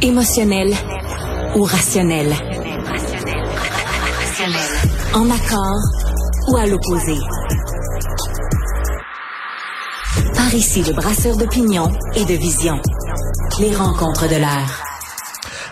Émotionnel 0.00 0.72
ou 1.56 1.64
rationnel? 1.64 2.32
En 5.12 5.28
accord 5.28 5.80
ou 6.48 6.56
à 6.56 6.66
l'opposé? 6.66 7.16
Par 10.36 10.54
ici, 10.54 10.84
le 10.84 10.92
brasseur 10.92 11.36
d'opinion 11.36 11.92
et 12.14 12.24
de 12.24 12.34
vision. 12.34 12.80
Les 13.58 13.74
rencontres 13.74 14.28
de 14.28 14.36
l'air. 14.36 14.84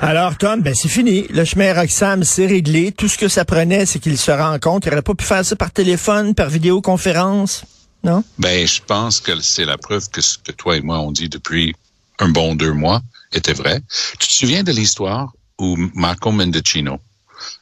Alors, 0.01 0.37
Tom, 0.37 0.61
ben 0.61 0.75
c'est 0.75 0.89
fini. 0.89 1.27
Le 1.31 1.45
chemin 1.45 1.73
Roxham, 1.73 2.25
c'est 2.25 2.47
réglé. 2.47 2.91
Tout 2.91 3.09
ce 3.09 3.17
que 3.17 3.29
ça 3.29 3.45
prenait, 3.45 3.87
c'est 3.87 4.01
qu'il 4.01 4.19
se 4.19 4.33
rencontre. 4.33 4.89
Il 4.89 4.91
n'aurait 4.91 5.03
pas 5.03 5.15
pu 5.15 5.25
faire 5.25 5.45
ça 5.45 5.55
par 5.55 5.71
téléphone, 5.71 6.35
par 6.35 6.49
vidéoconférence, 6.49 7.65
non? 8.03 8.25
Ben, 8.39 8.67
je 8.67 8.81
pense 8.85 9.21
que 9.21 9.41
c'est 9.41 9.65
la 9.65 9.79
preuve 9.79 10.09
que 10.11 10.21
ce 10.21 10.37
que 10.39 10.51
toi 10.53 10.77
et 10.77 10.81
moi 10.81 10.99
on 10.99 11.13
dit 11.13 11.29
depuis 11.29 11.77
un 12.19 12.29
bon 12.29 12.55
deux 12.55 12.73
mois 12.73 13.03
était 13.37 13.53
vrai. 13.53 13.81
Tu 14.19 14.29
te 14.29 14.33
souviens 14.33 14.63
de 14.63 14.73
l'histoire 14.73 15.33
où 15.59 15.77
Marco 15.95 16.31
Mendicino, 16.33 16.99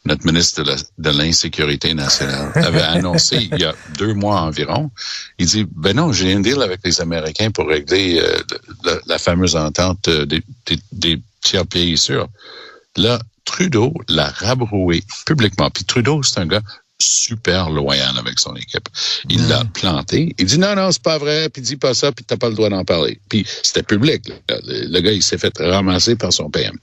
notre 0.04 0.24
ministre 0.26 0.62
de 0.98 1.10
l'Insécurité 1.10 1.94
nationale, 1.94 2.52
avait 2.54 2.82
annoncé 2.96 3.48
il 3.50 3.58
y 3.58 3.64
a 3.64 3.74
deux 3.98 4.14
mois 4.14 4.40
environ, 4.40 4.90
il 5.38 5.46
dit, 5.46 5.66
ben 5.70 5.96
non, 5.96 6.12
j'ai 6.12 6.32
un 6.32 6.40
deal 6.40 6.62
avec 6.62 6.80
les 6.84 7.00
Américains 7.00 7.50
pour 7.50 7.68
régler 7.68 8.20
euh, 8.20 8.98
la, 9.06 9.18
fameuse 9.18 9.56
entente 9.56 10.08
euh, 10.08 10.26
des, 10.26 10.42
des, 10.92 11.20
tiers 11.42 11.66
pays 11.66 11.98
sûrs. 11.98 12.28
Là, 12.96 13.20
Trudeau 13.44 13.92
l'a 14.08 14.30
rabroué 14.30 15.02
publiquement. 15.26 15.68
Puis 15.70 15.84
Trudeau, 15.84 16.22
c'est 16.22 16.40
un 16.40 16.46
gars 16.46 16.62
super 17.00 17.70
loyal 17.70 18.16
avec 18.18 18.38
son 18.38 18.54
équipe. 18.56 18.88
Il 19.28 19.48
l'a 19.48 19.64
planté. 19.64 20.34
Il 20.38 20.46
dit 20.46 20.58
non, 20.58 20.74
non, 20.74 20.92
c'est 20.92 21.02
pas 21.02 21.18
vrai, 21.18 21.48
puis 21.48 21.62
dis 21.62 21.76
pas 21.76 21.94
ça, 21.94 22.12
puis 22.12 22.24
t'as 22.24 22.36
pas 22.36 22.48
le 22.48 22.54
droit 22.54 22.68
d'en 22.68 22.84
parler. 22.84 23.20
Puis 23.28 23.46
c'était 23.62 23.82
public. 23.82 24.22
Le, 24.48 24.88
le, 24.88 25.00
gars, 25.00 25.12
il 25.12 25.22
s'est 25.22 25.38
fait 25.38 25.56
ramasser 25.58 26.16
par 26.16 26.32
son 26.32 26.50
PM. 26.50 26.76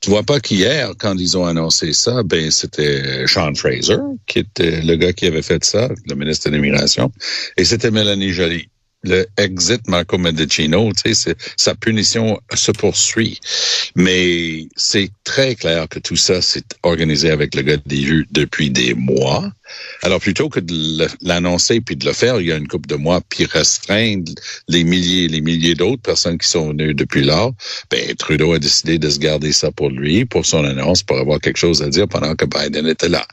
Tu 0.00 0.10
vois 0.10 0.22
pas 0.22 0.40
qu'hier, 0.40 0.92
quand 0.98 1.16
ils 1.18 1.38
ont 1.38 1.46
annoncé 1.46 1.94
ça, 1.94 2.22
ben 2.22 2.50
c'était 2.50 3.26
Sean 3.26 3.54
Fraser, 3.54 3.96
qui 4.26 4.40
était 4.40 4.82
le 4.82 4.96
gars 4.96 5.12
qui 5.12 5.26
avait 5.26 5.42
fait 5.42 5.64
ça, 5.64 5.88
le 6.06 6.14
ministre 6.14 6.50
de 6.50 6.54
l'Immigration, 6.54 7.10
et 7.56 7.64
c'était 7.64 7.90
Mélanie 7.90 8.30
Joly 8.30 8.68
le 9.04 9.26
exit 9.36 9.86
Marco 9.86 10.18
Medicino, 10.18 10.90
sa 11.56 11.74
punition 11.74 12.40
se 12.54 12.72
poursuit. 12.72 13.38
Mais 13.94 14.66
c'est 14.76 15.10
très 15.24 15.54
clair 15.54 15.88
que 15.88 15.98
tout 15.98 16.16
ça, 16.16 16.42
c'est 16.42 16.64
organisé 16.82 17.30
avec 17.30 17.54
le 17.54 17.62
gars 17.62 17.76
des 17.86 18.04
vues 18.04 18.26
depuis 18.30 18.70
des 18.70 18.94
mois. 18.94 19.50
Alors, 20.02 20.20
plutôt 20.20 20.48
que 20.48 20.60
de 20.60 21.06
l'annoncer 21.22 21.80
puis 21.80 21.96
de 21.96 22.04
le 22.04 22.12
faire 22.12 22.40
il 22.40 22.48
y 22.48 22.52
a 22.52 22.56
une 22.56 22.68
couple 22.68 22.88
de 22.88 22.96
mois, 22.96 23.20
puis 23.28 23.44
restreindre 23.44 24.32
les 24.68 24.84
milliers 24.84 25.24
et 25.24 25.28
les 25.28 25.40
milliers 25.40 25.74
d'autres 25.74 26.02
personnes 26.02 26.38
qui 26.38 26.48
sont 26.48 26.68
venues 26.68 26.94
depuis 26.94 27.22
là, 27.22 27.50
ben, 27.90 28.14
Trudeau 28.16 28.52
a 28.52 28.58
décidé 28.58 28.98
de 28.98 29.08
se 29.08 29.18
garder 29.18 29.52
ça 29.52 29.70
pour 29.70 29.90
lui, 29.90 30.24
pour 30.24 30.44
son 30.44 30.64
annonce, 30.64 31.02
pour 31.02 31.18
avoir 31.18 31.40
quelque 31.40 31.56
chose 31.56 31.82
à 31.82 31.88
dire 31.88 32.08
pendant 32.08 32.34
que 32.34 32.44
Biden 32.44 32.86
était 32.86 33.08
là 33.08 33.26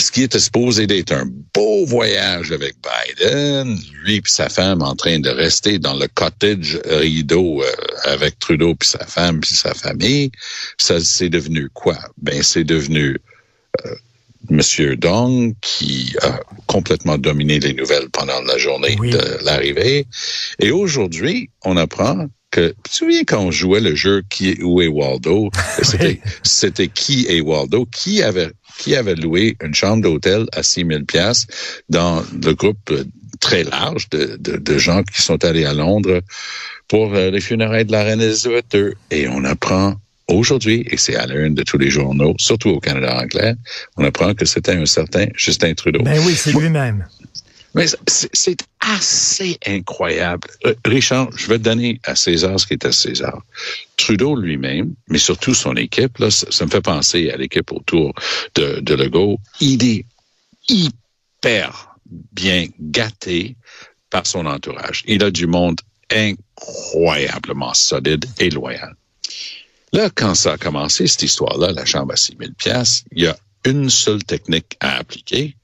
ce 0.00 0.10
qui 0.10 0.22
était 0.22 0.38
supposé 0.38 0.86
d'être 0.86 1.12
un 1.12 1.28
beau 1.54 1.84
voyage 1.86 2.52
avec 2.52 2.74
Biden, 2.82 3.78
lui 4.02 4.16
et 4.16 4.22
sa 4.24 4.48
femme 4.48 4.82
en 4.82 4.94
train 4.94 5.18
de 5.18 5.30
rester 5.30 5.78
dans 5.78 5.94
le 5.94 6.08
cottage 6.08 6.80
rideau 6.86 7.62
euh, 7.62 7.70
avec 8.04 8.38
Trudeau 8.38 8.74
puis 8.74 8.88
sa 8.88 9.06
femme 9.06 9.40
puis 9.40 9.54
sa 9.54 9.74
famille, 9.74 10.30
ça 10.78 11.00
c'est 11.00 11.28
devenu 11.28 11.68
quoi? 11.72 11.98
Ben 12.18 12.42
c'est 12.42 12.64
devenu 12.64 13.18
euh, 13.84 13.94
Monsieur 14.50 14.96
Dong 14.96 15.54
qui 15.60 16.14
a 16.20 16.40
complètement 16.66 17.16
dominé 17.16 17.60
les 17.60 17.74
nouvelles 17.74 18.08
pendant 18.10 18.40
la 18.42 18.58
journée 18.58 18.96
de 18.96 19.44
l'arrivée. 19.44 20.06
Et 20.58 20.70
aujourd'hui, 20.70 21.50
on 21.64 21.76
apprend 21.76 22.26
que 22.50 22.74
tu 22.84 22.90
te 22.90 22.94
souviens 22.94 23.24
quand 23.24 23.40
on 23.40 23.50
jouait 23.50 23.80
le 23.80 23.94
jeu 23.94 24.22
qui 24.28 24.60
où 24.62 24.82
est 24.82 24.88
Waldo? 24.88 25.50
C'était 25.82 26.20
c'était 26.42 26.88
qui 26.88 27.26
est 27.28 27.40
Waldo? 27.40 27.86
Qui 27.86 28.22
avait 28.22 28.50
qui 28.78 28.96
avait 28.96 29.14
loué 29.14 29.56
une 29.62 29.74
chambre 29.74 30.02
d'hôtel 30.02 30.46
à 30.52 30.62
6 30.62 30.86
000 30.86 31.04
pièces 31.04 31.46
dans 31.88 32.22
le 32.42 32.54
groupe 32.54 32.92
très 33.40 33.64
large 33.64 34.08
de, 34.10 34.36
de, 34.38 34.56
de, 34.56 34.78
gens 34.78 35.02
qui 35.02 35.22
sont 35.22 35.44
allés 35.44 35.64
à 35.64 35.74
Londres 35.74 36.20
pour 36.88 37.14
euh, 37.14 37.30
les 37.30 37.40
funérailles 37.40 37.84
de 37.84 37.92
la 37.92 38.02
reine 38.04 38.20
Elisabeth 38.20 38.66
II. 38.74 38.92
Et 39.10 39.26
on 39.28 39.44
apprend 39.44 39.96
aujourd'hui, 40.28 40.86
et 40.90 40.96
c'est 40.96 41.16
à 41.16 41.26
l'une 41.26 41.54
de 41.54 41.62
tous 41.62 41.78
les 41.78 41.90
journaux, 41.90 42.34
surtout 42.38 42.70
au 42.70 42.80
Canada 42.80 43.18
anglais, 43.20 43.54
on 43.96 44.04
apprend 44.04 44.34
que 44.34 44.44
c'était 44.44 44.72
un 44.72 44.86
certain 44.86 45.26
Justin 45.34 45.74
Trudeau. 45.74 46.02
Ben 46.02 46.20
oui, 46.24 46.34
c'est 46.34 46.52
lui-même. 46.52 47.06
Mais 47.74 47.86
c'est 48.06 48.66
assez 48.80 49.58
incroyable. 49.66 50.48
Euh, 50.66 50.74
Richard, 50.84 51.30
je 51.36 51.46
vais 51.46 51.58
te 51.58 51.64
donner 51.64 52.00
à 52.04 52.14
César 52.16 52.60
ce 52.60 52.66
qui 52.66 52.74
est 52.74 52.84
à 52.84 52.92
César. 52.92 53.42
Trudeau 53.96 54.36
lui-même, 54.36 54.94
mais 55.08 55.18
surtout 55.18 55.54
son 55.54 55.74
équipe, 55.76 56.18
là, 56.18 56.30
ça, 56.30 56.64
me 56.64 56.70
fait 56.70 56.82
penser 56.82 57.30
à 57.30 57.36
l'équipe 57.36 57.72
autour 57.72 58.14
de, 58.56 58.80
de 58.80 58.94
Legault. 58.94 59.38
Il 59.60 59.84
est 59.84 60.04
hyper 60.68 61.96
bien 62.32 62.66
gâté 62.78 63.56
par 64.10 64.26
son 64.26 64.46
entourage. 64.46 65.02
Il 65.06 65.24
a 65.24 65.30
du 65.30 65.46
monde 65.46 65.80
incroyablement 66.10 67.74
solide 67.74 68.26
et 68.38 68.50
loyal. 68.50 68.94
Là, 69.92 70.10
quand 70.14 70.34
ça 70.34 70.52
a 70.52 70.58
commencé, 70.58 71.06
cette 71.06 71.22
histoire-là, 71.22 71.72
la 71.72 71.84
chambre 71.84 72.12
à 72.12 72.16
6 72.16 72.36
000 72.38 72.52
pièces, 72.56 73.04
il 73.12 73.24
y 73.24 73.26
a 73.26 73.36
une 73.64 73.90
seule 73.90 74.24
technique 74.24 74.76
à 74.80 74.96
appliquer, 74.96 75.56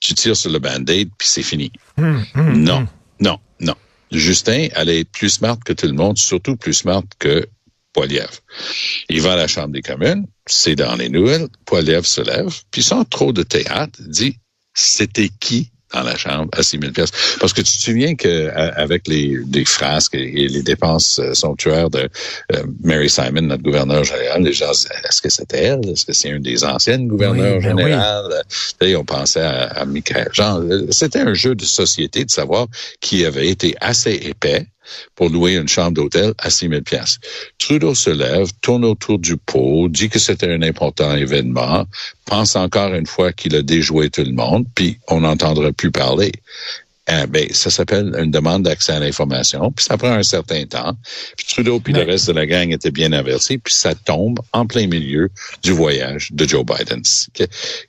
tu 0.00 0.14
tires 0.14 0.36
sur 0.36 0.50
le 0.50 0.58
band-aid, 0.58 1.10
puis 1.16 1.28
c'est 1.28 1.42
fini. 1.42 1.70
Hum, 1.98 2.24
hum, 2.34 2.62
non, 2.62 2.76
hum. 2.78 2.86
non, 3.20 3.38
non. 3.60 3.74
Justin 4.10 4.68
allait 4.74 5.00
être 5.00 5.12
plus 5.12 5.28
smart 5.28 5.58
que 5.64 5.72
tout 5.72 5.86
le 5.86 5.92
monde, 5.92 6.18
surtout 6.18 6.56
plus 6.56 6.74
smart 6.74 7.04
que 7.18 7.46
Poiliev. 7.92 8.40
Il 9.08 9.20
va 9.20 9.32
à 9.32 9.36
la 9.36 9.48
Chambre 9.48 9.72
des 9.72 9.82
communes, 9.82 10.26
c'est 10.46 10.76
dans 10.76 10.96
les 10.96 11.08
nouvelles, 11.08 11.48
Poiliev 11.64 12.04
se 12.04 12.20
lève, 12.20 12.52
puis 12.70 12.82
sans 12.82 13.04
trop 13.04 13.32
de 13.32 13.42
théâtre, 13.42 14.00
dit 14.04 14.38
«C'était 14.74 15.28
qui 15.28 15.70
dans 15.92 16.02
la 16.02 16.16
chambre 16.16 16.48
à 16.52 16.62
6 16.62 16.78
000 16.80 16.92
pièces. 16.92 17.10
Parce 17.40 17.52
que 17.52 17.60
tu 17.62 17.72
te 17.72 17.82
souviens 17.82 18.14
qu'avec 18.14 19.08
les, 19.08 19.38
les 19.52 19.64
frasques 19.64 20.14
et 20.14 20.48
les 20.48 20.62
dépenses 20.62 21.18
euh, 21.18 21.34
somptuaires 21.34 21.90
de 21.90 22.08
euh, 22.52 22.62
Mary 22.82 23.10
Simon, 23.10 23.42
notre 23.42 23.62
gouverneur 23.62 24.04
général, 24.04 24.42
les 24.42 24.52
gens 24.52 24.70
est-ce 24.70 25.22
que 25.22 25.30
c'était 25.30 25.62
elle? 25.64 25.88
Est-ce 25.88 26.06
que 26.06 26.12
c'est 26.12 26.28
une 26.28 26.42
des 26.42 26.64
anciennes 26.64 27.08
gouverneurs 27.08 27.56
oui, 27.58 27.64
ben 27.64 27.78
générales? 27.78 28.42
on 28.96 29.04
pensait 29.04 29.40
à, 29.40 29.64
à 29.66 29.84
Michael 29.84 30.28
Jean. 30.32 30.62
C'était 30.90 31.20
un 31.20 31.34
jeu 31.34 31.54
de 31.54 31.64
société 31.64 32.24
de 32.24 32.30
savoir 32.30 32.66
qui 33.00 33.24
avait 33.24 33.48
été 33.48 33.74
assez 33.80 34.12
épais 34.12 34.66
pour 35.14 35.28
louer 35.28 35.56
une 35.56 35.68
chambre 35.68 35.92
d'hôtel 35.92 36.34
à 36.38 36.50
6 36.50 36.68
000 36.68 36.80
pièces. 36.82 37.18
Trudeau 37.58 37.94
se 37.94 38.10
lève, 38.10 38.48
tourne 38.60 38.84
autour 38.84 39.18
du 39.18 39.36
pot, 39.36 39.88
dit 39.88 40.08
que 40.08 40.18
c'était 40.18 40.52
un 40.52 40.62
important 40.62 41.14
événement, 41.14 41.86
pense 42.24 42.56
encore 42.56 42.94
une 42.94 43.06
fois 43.06 43.32
qu'il 43.32 43.54
a 43.56 43.62
déjoué 43.62 44.10
tout 44.10 44.24
le 44.24 44.32
monde, 44.32 44.66
puis 44.74 44.98
on 45.08 45.20
n'entendra 45.20 45.72
plus 45.72 45.90
parler. 45.90 46.32
Eh 47.12 47.26
ben, 47.26 47.48
ça 47.52 47.70
s'appelle 47.70 48.14
une 48.18 48.30
demande 48.30 48.62
d'accès 48.62 48.92
à 48.92 49.00
l'information, 49.00 49.72
puis 49.72 49.84
ça 49.84 49.96
prend 49.96 50.12
un 50.12 50.22
certain 50.22 50.64
temps. 50.64 50.96
Puis 51.36 51.46
Trudeau 51.48 51.80
puis 51.80 51.92
le 51.92 52.02
reste 52.02 52.28
de 52.28 52.32
la 52.32 52.46
gang 52.46 52.70
étaient 52.70 52.90
bien 52.90 53.12
avertis, 53.12 53.58
puis 53.58 53.74
ça 53.74 53.94
tombe 53.94 54.38
en 54.52 54.66
plein 54.66 54.86
milieu 54.86 55.30
du 55.62 55.72
voyage 55.72 56.30
de 56.32 56.46
Joe 56.46 56.64
Biden. 56.64 57.02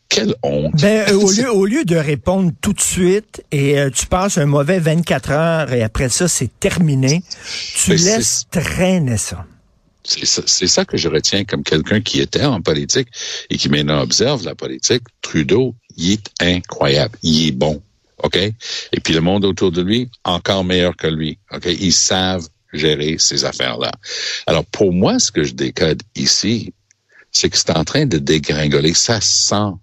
quelle 0.10 0.36
honte. 0.42 0.74
Ben, 0.82 1.08
euh, 1.10 1.14
au, 1.14 1.32
lieu, 1.32 1.54
au 1.54 1.66
lieu 1.66 1.86
de 1.86 1.96
répondre 1.96 2.52
tout 2.62 2.74
de 2.74 2.82
suite 2.82 3.44
et 3.52 3.78
euh, 3.78 3.90
tu 3.92 4.08
passes 4.08 4.38
un 4.38 4.48
mauvais 4.48 4.80
24 4.80 5.32
heures 5.32 5.74
et 5.74 5.84
après 5.84 6.10
ça, 6.10 6.28
c'est 6.28 6.50
terminé, 6.60 7.22
tu 7.76 7.92
laisses 7.92 8.46
traîner 8.50 9.18
ça. 9.18 9.46
C'est 10.04 10.26
ça, 10.26 10.42
ça, 10.48 10.86
que 10.86 10.98
je 10.98 11.08
retiens 11.08 11.44
comme 11.46 11.64
quelqu'un 11.64 12.02
qui 12.02 12.22
était 12.22 12.44
en 12.44 12.60
politique 12.62 13.08
et 13.52 13.58
qui 13.58 13.70
maintenant 13.70 14.02
observe 14.02 14.44
la 14.44 14.56
politique. 14.56 15.04
Trudeau, 15.22 15.76
il 15.96 16.14
est 16.14 16.26
incroyable. 16.40 17.18
Il 17.22 17.48
est 17.50 17.52
bon. 17.52 17.82
OK? 18.24 18.36
Et 18.38 19.00
puis 19.04 19.14
le 19.14 19.22
monde 19.22 19.46
autour 19.46 19.72
de 19.72 19.82
lui, 19.82 20.10
encore 20.24 20.64
meilleur 20.64 20.96
que 20.96 21.08
lui. 21.08 21.38
OK? 21.52 21.66
Ils 21.66 21.94
savent 21.94 22.48
gérer 22.74 23.18
ces 23.20 23.46
affaires-là. 23.46 23.92
Alors, 24.48 24.66
pour 24.66 24.94
moi, 24.94 25.20
ce 25.20 25.32
que 25.32 25.44
je 25.44 25.54
décode 25.54 26.02
ici, 26.16 26.74
c'est 27.32 27.50
que 27.50 27.58
c'est 27.58 27.72
en 27.72 27.84
train 27.84 28.06
de 28.06 28.18
dégringoler. 28.18 28.94
Ça 28.94 29.22
sent 29.22 29.74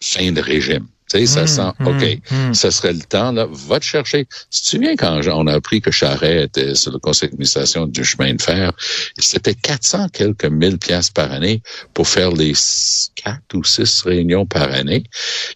fin 0.00 0.32
de 0.32 0.40
régime. 0.40 0.86
Tu 1.10 1.18
sais, 1.18 1.26
ça 1.26 1.42
mmh, 1.42 1.46
sent, 1.46 1.72
mmh, 1.80 1.86
OK, 1.86 2.18
mmh. 2.30 2.54
ça 2.54 2.70
serait 2.70 2.94
le 2.94 3.02
temps, 3.02 3.30
là, 3.32 3.46
va 3.50 3.78
te 3.78 3.84
chercher. 3.84 4.26
Si 4.48 4.62
tu 4.70 4.78
viens 4.78 4.96
quand 4.96 5.20
on 5.26 5.46
a 5.46 5.52
appris 5.52 5.82
que 5.82 5.90
Charret 5.90 6.44
était 6.44 6.74
sur 6.74 6.92
le 6.92 6.98
conseil 6.98 7.28
d'administration 7.28 7.86
du 7.86 8.04
chemin 8.04 8.32
de 8.32 8.40
fer, 8.40 8.72
c'était 9.18 9.54
400 9.54 10.08
quelques 10.12 10.46
mille 10.46 10.78
piastres 10.78 11.12
par 11.12 11.30
année 11.30 11.62
pour 11.92 12.08
faire 12.08 12.30
les 12.30 12.54
quatre 13.14 13.54
ou 13.54 13.62
six 13.64 14.00
réunions 14.02 14.46
par 14.46 14.72
année. 14.72 15.04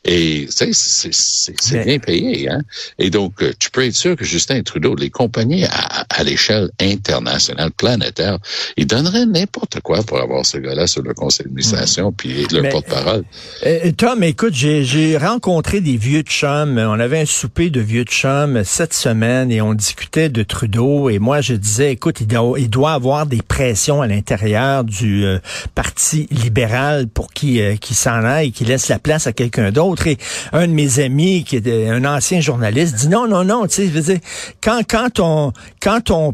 Et, 0.04 0.46
tu 0.54 0.74
sais, 0.74 1.10
c'est 1.12 1.84
bien 1.84 1.98
payé, 1.98 2.50
hein? 2.50 2.60
Et 2.98 3.08
donc, 3.08 3.42
euh, 3.42 3.52
tu 3.58 3.70
peux 3.70 3.86
être 3.86 3.96
sûr 3.96 4.16
que 4.16 4.24
Justin 4.24 4.62
Trudeau, 4.62 4.94
les 4.94 5.10
compagnies 5.10 5.64
à, 5.64 6.04
à 6.10 6.24
l'échelle 6.24 6.70
internationale, 6.78 7.70
planétaire, 7.70 8.38
ils 8.76 8.86
donneraient 8.86 9.26
n'importe 9.26 9.80
quoi 9.80 10.02
pour 10.02 10.18
avoir 10.20 10.44
ce 10.44 10.58
gars-là 10.58 10.86
sur 10.86 11.02
le 11.02 11.14
conseil 11.14 11.46
d'administration 11.46 12.12
puis 12.12 12.46
le 12.50 12.68
porte-parole. 12.68 13.24
Euh, 13.64 13.92
Tom, 13.96 14.22
écoute, 14.22 14.52
j'ai 14.52 15.16
rencontré 15.16 15.37
rencontré 15.38 15.80
des 15.80 15.96
vieux 15.96 16.22
chums. 16.22 16.78
On 16.78 16.98
avait 16.98 17.20
un 17.20 17.24
souper 17.24 17.70
de 17.70 17.80
vieux 17.80 18.02
chums 18.02 18.64
cette 18.64 18.92
semaine 18.92 19.52
et 19.52 19.60
on 19.60 19.72
discutait 19.72 20.28
de 20.28 20.42
Trudeau. 20.42 21.10
Et 21.10 21.20
moi, 21.20 21.40
je 21.40 21.54
disais, 21.54 21.92
écoute, 21.92 22.20
il 22.20 22.26
doit, 22.26 22.58
il 22.58 22.68
avoir 22.84 23.24
des 23.24 23.40
pressions 23.40 24.02
à 24.02 24.08
l'intérieur 24.08 24.82
du 24.82 25.24
euh, 25.24 25.38
Parti 25.76 26.26
libéral 26.32 27.06
pour 27.06 27.32
qu'il 27.32 27.60
euh, 27.60 27.76
s'en 27.82 28.24
aille, 28.24 28.50
qu'il 28.50 28.66
laisse 28.66 28.88
la 28.88 28.98
place 28.98 29.28
à 29.28 29.32
quelqu'un 29.32 29.70
d'autre. 29.70 30.08
Et 30.08 30.18
un 30.52 30.66
de 30.66 30.72
mes 30.72 30.98
amis, 30.98 31.44
qui 31.44 31.54
est 31.54 31.88
un 31.88 32.04
ancien 32.04 32.40
journaliste, 32.40 32.96
dit 32.96 33.08
non, 33.08 33.28
non, 33.28 33.44
non, 33.44 33.68
tu 33.68 33.88
sais, 34.02 34.20
quand, 34.60 34.80
quand 34.90 35.10
ton, 35.14 35.52
quand 35.80 36.00
ton, 36.00 36.32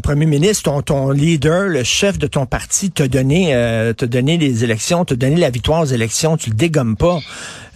premier 0.00 0.24
ministre, 0.24 0.80
ton, 0.80 1.10
leader, 1.10 1.68
le 1.68 1.84
chef 1.84 2.18
de 2.18 2.26
ton 2.26 2.46
parti 2.46 2.90
t'a 2.90 3.06
donné, 3.06 3.54
euh, 3.54 3.92
donné 3.92 4.38
les 4.38 4.64
élections, 4.64 5.04
t'a 5.04 5.14
donné 5.14 5.36
la 5.36 5.50
victoire 5.50 5.82
aux 5.82 5.92
élections, 5.92 6.38
tu 6.38 6.48
le 6.48 6.56
dégommes 6.56 6.96
pas. 6.96 7.18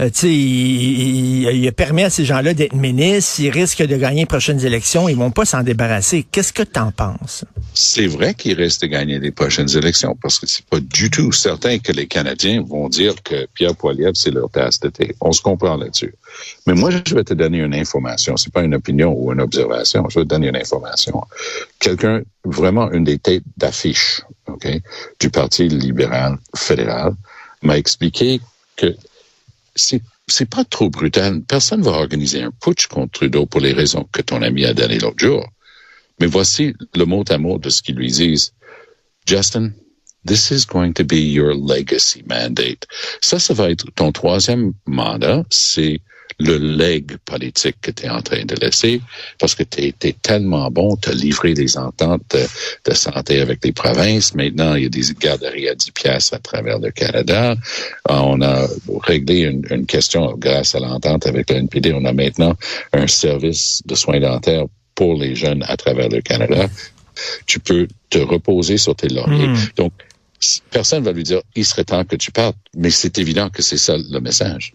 Euh, 0.01 0.11
il, 0.23 1.49
il, 1.49 1.69
a 1.69 1.73
permis 1.73 2.03
à 2.03 2.11
ces 2.11 2.25
gens-là 2.25 2.55
d'être 2.55 2.75
ministres. 2.75 3.33
S'ils 3.35 3.51
risquent 3.51 3.87
de 3.87 3.97
gagner 3.97 4.23
les 4.23 4.27
prochaines 4.27 4.65
élections, 4.65 5.09
ils 5.09 5.17
vont 5.17 5.31
pas 5.31 5.45
s'en 5.45 5.63
débarrasser. 5.63 6.27
Qu'est-ce 6.31 6.53
que 6.53 6.63
tu 6.63 6.81
en 6.81 6.91
penses? 6.91 7.45
C'est 7.75 8.07
vrai 8.07 8.35
qu'il 8.35 8.55
risque 8.55 8.83
de 8.83 8.87
gagner 8.89 9.19
les 9.19 9.31
prochaines 9.31 9.71
élections 9.77 10.17
parce 10.21 10.39
que 10.39 10.47
c'est 10.47 10.67
pas 10.67 10.81
du 10.81 11.11
tout 11.11 11.33
certain 11.33 11.79
que 11.79 11.93
les 11.93 12.07
Canadiens 12.07 12.63
vont 12.63 12.89
dire 12.89 13.15
que 13.23 13.47
Pierre 13.55 13.77
Poilievre, 13.77 14.17
c'est 14.17 14.31
leur 14.31 14.51
tasse 14.51 14.81
d'été. 14.81 15.15
On 15.21 15.33
se 15.33 15.43
comprend 15.43 15.77
là-dessus. 15.77 16.15
Mais 16.67 16.75
moi, 16.75 16.91
je 16.91 17.15
vais 17.15 17.25
te 17.25 17.35
donner 17.35 17.59
une 17.59 17.75
information. 17.75 18.37
C'est 18.37 18.53
pas 18.53 18.63
une 18.63 18.75
opinion 18.75 19.15
ou 19.17 19.33
une 19.33 19.41
observation. 19.41 20.09
Je 20.09 20.19
vais 20.19 20.25
te 20.25 20.31
donner 20.31 20.49
une 20.49 20.57
information. 20.57 21.23
Quelqu'un, 21.79 22.23
vraiment 22.45 22.91
une 22.91 23.05
des 23.05 23.19
têtes 23.19 23.45
d'affiche, 23.57 24.23
du 25.21 25.31
Parti 25.31 25.69
libéral 25.69 26.39
fédéral, 26.55 27.15
m'a 27.63 27.79
expliqué 27.79 28.41
que 28.77 28.95
c'est 29.75 30.03
c'est 30.27 30.49
pas 30.49 30.65
trop 30.65 30.89
brutal. 30.89 31.43
Personne 31.43 31.83
va 31.83 31.93
organiser 31.93 32.43
un 32.43 32.51
putsch 32.51 32.87
contre 32.87 33.13
Trudeau 33.13 33.47
pour 33.47 33.61
les 33.61 33.73
raisons 33.73 34.09
que 34.11 34.23
ton 34.23 34.41
ami 34.43 34.65
a 34.65 34.73
données 34.73 34.99
l'autre 34.99 35.19
jour. 35.19 35.47
Mais 36.21 36.27
voici 36.27 36.75
le 36.95 37.05
mot 37.05 37.25
à 37.29 37.39
mot 37.39 37.59
de 37.59 37.69
ce 37.69 37.83
qu'ils 37.83 37.97
lui 37.97 38.11
disent. 38.11 38.53
Justin, 39.27 39.73
this 40.25 40.51
is 40.51 40.65
going 40.67 40.93
to 40.95 41.05
be 41.05 41.17
your 41.17 41.55
legacy 41.55 42.23
mandate. 42.27 42.87
Ça, 43.21 43.39
ça 43.39 43.53
va 43.55 43.71
être 43.71 43.87
ton 43.95 44.13
troisième 44.13 44.73
mandat. 44.87 45.45
C'est 45.51 46.01
le 46.39 46.57
leg 46.57 47.17
politique 47.25 47.77
que 47.81 47.91
tu 47.91 48.07
es 48.07 48.09
en 48.09 48.23
train 48.23 48.45
de 48.45 48.55
laisser 48.57 49.01
parce 49.39 49.55
que 49.55 49.63
tu 49.63 49.83
été 49.83 50.15
tellement 50.15 50.71
bon, 50.71 50.97
tu 50.97 51.11
as 51.11 51.13
livré 51.13 51.55
des 51.55 51.77
ententes 51.77 52.37
de, 52.85 52.95
santé 52.95 53.41
avec 53.41 53.65
les 53.65 53.73
provinces. 53.73 54.35
Maintenant, 54.35 54.75
il 54.75 54.85
y 54.85 54.87
a 54.87 54.89
des 54.89 55.03
garderies 55.19 55.69
à 55.69 55.75
10 55.75 55.91
pièces 55.91 56.33
à 56.33 56.39
travers 56.39 56.79
le 56.79 56.91
Canada. 56.91 57.53
Euh, 57.53 58.15
on 58.15 58.41
a 58.41 58.67
réglé 59.03 59.41
une, 59.41 59.65
une 59.71 59.87
question 59.87 60.35
grâce 60.37 60.75
à 60.75 60.81
l'entente 60.81 61.27
avec 61.27 61.51
le 61.51 61.57
NPD. 61.57 61.93
On 61.93 62.05
a 62.05 62.13
maintenant 62.13 62.55
un 62.93 63.07
service 63.07 63.83
de 63.85 63.95
soins 63.95 64.21
dentaires 64.21 64.67
pour 64.95 65.15
les 65.15 65.35
jeunes 65.35 65.65
à 65.67 65.77
travers 65.77 66.09
le 66.09 66.21
Canada. 66.21 66.69
Tu 67.47 67.61
peux 67.61 67.87
te 68.11 68.19
reposer 68.19 68.77
sur 68.77 68.95
tes 68.95 69.09
lauriers. 69.09 69.49
Hmm. 69.49 69.57
Donc, 69.77 69.93
personne 70.71 71.03
va 71.05 71.13
lui 71.13 71.23
dire 71.23 71.41
il 71.55 71.65
serait 71.65 71.85
temps 71.85 72.05
que 72.05 72.17
tu 72.17 72.31
partes, 72.31 72.57
mais 72.77 72.91
c'est 72.91 73.19
évident 73.19 73.51
que 73.51 73.63
c'est 73.63 73.77
ça 73.77 73.97
le 73.97 74.21
message. 74.21 74.75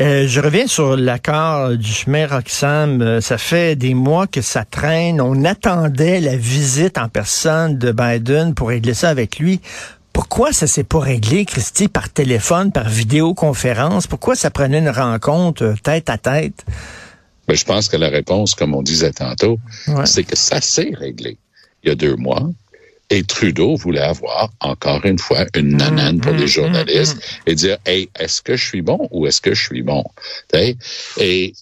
Euh, 0.00 0.26
je 0.26 0.40
reviens 0.40 0.66
sur 0.66 0.96
l'accord 0.96 1.70
du 1.76 1.92
chemin 1.92 2.26
Roxham. 2.26 3.00
Euh, 3.02 3.20
ça 3.20 3.38
fait 3.38 3.76
des 3.76 3.94
mois 3.94 4.26
que 4.26 4.42
ça 4.42 4.64
traîne. 4.64 5.20
On 5.20 5.44
attendait 5.44 6.20
la 6.20 6.36
visite 6.36 6.98
en 6.98 7.08
personne 7.08 7.78
de 7.78 7.92
Biden 7.92 8.54
pour 8.54 8.68
régler 8.68 8.94
ça 8.94 9.08
avec 9.08 9.38
lui. 9.38 9.60
Pourquoi 10.12 10.52
ça 10.52 10.66
s'est 10.66 10.84
pas 10.84 11.00
réglé, 11.00 11.44
Christy, 11.44 11.88
par 11.88 12.08
téléphone, 12.08 12.72
par 12.72 12.88
vidéoconférence? 12.88 14.06
Pourquoi 14.06 14.34
ça 14.34 14.50
prenait 14.50 14.78
une 14.78 14.88
rencontre 14.88 15.62
euh, 15.62 15.74
tête 15.82 16.08
à 16.08 16.18
tête? 16.18 16.64
Ben, 17.48 17.56
je 17.56 17.64
pense 17.64 17.88
que 17.88 17.96
la 17.96 18.08
réponse, 18.08 18.54
comme 18.54 18.74
on 18.74 18.82
disait 18.82 19.12
tantôt, 19.12 19.60
c'est 20.04 20.24
que 20.24 20.36
ça 20.36 20.60
s'est 20.60 20.92
réglé 20.98 21.38
il 21.86 21.90
y 21.90 21.92
a 21.92 21.94
deux 21.94 22.16
mois. 22.16 22.42
Et 23.08 23.22
Trudeau 23.22 23.76
voulait 23.76 24.00
avoir, 24.00 24.50
encore 24.60 25.04
une 25.04 25.18
fois, 25.18 25.46
une 25.54 25.74
mm, 25.74 25.76
nanane 25.76 26.20
pour 26.20 26.32
les 26.32 26.44
mm, 26.44 26.48
journalistes 26.48 27.16
mm, 27.16 27.50
et 27.50 27.54
dire, 27.54 27.78
hey, 27.86 28.08
est-ce 28.18 28.42
que 28.42 28.56
je 28.56 28.64
suis 28.64 28.82
bon 28.82 29.08
ou 29.12 29.26
est-ce 29.26 29.40
que 29.40 29.54
je 29.54 29.62
suis 29.62 29.82
bon? 29.82 30.04
Et 30.52 31.54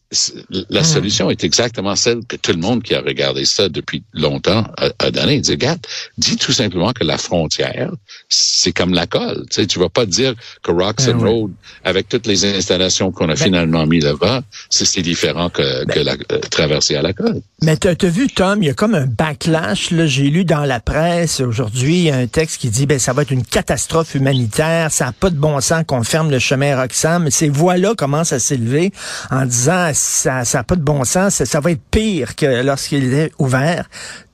la 0.70 0.84
solution 0.84 1.30
est 1.30 1.44
exactement 1.44 1.96
celle 1.96 2.24
que 2.26 2.36
tout 2.36 2.52
le 2.52 2.58
monde 2.58 2.82
qui 2.82 2.94
a 2.94 3.00
regardé 3.00 3.44
ça 3.44 3.68
depuis 3.68 4.02
longtemps 4.12 4.64
a, 4.76 5.10
donné. 5.10 5.34
Il 5.34 5.40
dit, 5.42 5.52
regarde, 5.52 5.80
dis 6.16 6.36
tout 6.36 6.52
simplement 6.52 6.92
que 6.92 7.04
la 7.04 7.18
frontière, 7.18 7.90
c'est 8.28 8.72
comme 8.72 8.94
la 8.94 9.06
colle. 9.06 9.44
Tu 9.50 9.60
sais, 9.60 9.66
tu 9.66 9.78
vas 9.78 9.88
pas 9.88 10.06
dire 10.06 10.34
que 10.62 10.70
Roxon 10.70 11.16
ben 11.16 11.26
Road, 11.26 11.50
avec 11.84 12.08
toutes 12.08 12.26
les 12.26 12.44
installations 12.44 13.12
qu'on 13.12 13.26
a 13.26 13.34
ben 13.34 13.36
finalement 13.36 13.86
mis 13.86 14.00
là-bas, 14.00 14.42
c'est 14.70 15.02
différent 15.02 15.50
que, 15.50 15.84
ben 15.86 16.04
la 16.04 16.12
euh, 16.32 16.38
traversée 16.50 16.96
à 16.96 17.02
la 17.02 17.12
colle. 17.12 17.40
Mais 17.62 17.76
tu 17.76 17.88
as 17.88 18.08
vu, 18.08 18.28
Tom, 18.28 18.62
il 18.62 18.66
y 18.66 18.70
a 18.70 18.74
comme 18.74 18.94
un 18.94 19.06
backlash, 19.06 19.90
là, 19.90 20.06
j'ai 20.06 20.30
lu 20.30 20.44
dans 20.44 20.64
la 20.64 20.80
presse, 20.80 21.33
aujourd'hui 21.42 22.10
un 22.10 22.26
texte 22.26 22.60
qui 22.60 22.70
dit 22.70 22.86
ben 22.86 22.98
ça 22.98 23.12
va 23.12 23.22
être 23.22 23.30
une 23.30 23.44
catastrophe 23.44 24.14
humanitaire, 24.14 24.92
ça 24.92 25.06
n'a 25.06 25.12
pas 25.12 25.30
de 25.30 25.36
bon 25.36 25.60
sens 25.60 25.84
qu'on 25.86 26.02
ferme 26.02 26.30
le 26.30 26.38
chemin 26.38 26.80
Roxham. 26.80 27.30
Ces 27.30 27.48
voix-là 27.48 27.94
commencent 27.94 28.32
à 28.32 28.38
s'élever 28.38 28.92
en 29.30 29.44
disant 29.46 29.90
ça 29.94 30.42
n'a 30.52 30.64
pas 30.64 30.76
de 30.76 30.82
bon 30.82 31.04
sens, 31.04 31.42
ça, 31.42 31.60
va 31.60 31.70
être 31.70 31.82
pire 31.90 32.36
que 32.36 32.62
lorsqu'il 32.62 33.12
est 33.14 33.32
ouvert. 33.38 33.88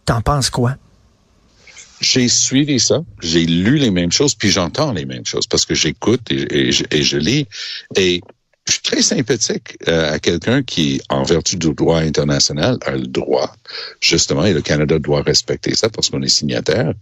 T'en 0.05 0.21
penses 0.21 0.51
quoi? 0.51 0.77
J'ai 2.01 2.29
suivi 2.29 2.81
ça, 2.81 3.01
j'ai 3.23 3.45
lu 3.45 3.77
les 3.77 3.91
mêmes 3.91 4.11
choses, 4.11 4.35
puis 4.35 4.51
j'entends 4.51 4.93
les 4.93 5.05
mêmes 5.05 5.27
choses 5.27 5.47
parce 5.47 5.67
que 5.67 5.75
j'écoute 5.75 6.31
et, 6.31 6.69
et, 6.69 7.03
je 7.03 7.17
lis. 7.19 7.47
Et 7.97 8.23
je 8.71 8.75
suis 8.75 8.83
très 8.83 9.03
sympathique 9.03 9.77
euh, 9.89 10.13
à 10.13 10.19
quelqu'un 10.19 10.63
qui, 10.63 11.03
en 11.09 11.25
vertu 11.25 11.57
du 11.57 11.75
droit 11.75 11.99
international, 11.99 12.79
a 12.87 12.93
le 12.93 13.07
droit, 13.07 13.55
justement, 14.01 14.45
et 14.45 14.55
le 14.55 14.63
Canada 14.63 14.99
doit 14.99 15.23
respecter 15.23 15.75
ça 15.75 15.89
parce 15.89 16.09
qu'on 16.09 16.23
est 16.23 16.29
signataire, 16.29 16.95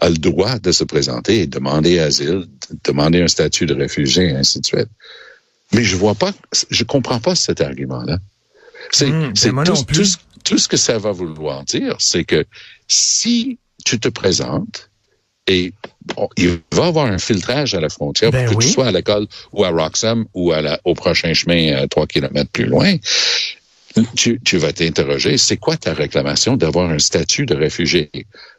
a 0.00 0.08
le 0.08 0.16
droit 0.16 0.58
de 0.58 0.72
se 0.72 0.84
présenter 0.84 1.40
et 1.40 1.46
demander 1.46 1.98
asile, 1.98 2.46
demander 2.84 3.22
un 3.22 3.28
statut 3.28 3.66
de 3.66 3.74
réfugié, 3.74 4.30
et 4.30 4.36
ainsi 4.36 4.60
de 4.60 4.66
suite. 4.66 4.88
Mais 5.72 5.82
je 5.82 5.96
vois 5.96 6.14
pas, 6.14 6.32
je 6.70 6.84
comprends 6.84 7.20
pas 7.20 7.34
cet 7.34 7.60
argument-là. 7.60 8.18
C'est 8.92 9.10
mmh, 9.10 9.32
tout, 9.64 10.04
tout 10.44 10.58
ce 10.58 10.68
que 10.68 10.76
ça 10.76 10.96
va 10.98 11.10
vouloir 11.10 11.64
dire, 11.64 11.96
c'est 11.98 12.24
que 12.24 12.44
si 12.86 13.58
tu 13.84 13.98
te 13.98 14.08
présentes 14.08 14.90
et 15.46 15.72
il 16.36 16.60
va 16.72 16.84
y 16.84 16.88
avoir 16.88 17.06
un 17.06 17.18
filtrage 17.18 17.74
à 17.74 17.80
la 17.80 17.88
frontière 17.88 18.30
pour 18.30 18.40
ben 18.40 18.54
que 18.54 18.62
tu 18.62 18.68
sois 18.68 18.88
à 18.88 18.92
l'école 18.92 19.26
ou 19.52 19.64
à 19.64 19.70
Roxham 19.70 20.26
ou 20.34 20.52
à 20.52 20.60
la, 20.60 20.80
au 20.84 20.94
prochain 20.94 21.34
chemin 21.34 21.72
euh, 21.72 21.86
trois 21.86 22.06
kilomètres 22.06 22.50
plus 22.50 22.66
loin. 22.66 22.94
Tu, 24.14 24.40
tu 24.44 24.58
vas 24.58 24.72
t'interroger, 24.72 25.38
c'est 25.38 25.56
quoi 25.56 25.76
ta 25.76 25.94
réclamation 25.94 26.56
d'avoir 26.56 26.90
un 26.90 26.98
statut 26.98 27.46
de 27.46 27.54
réfugié? 27.54 28.10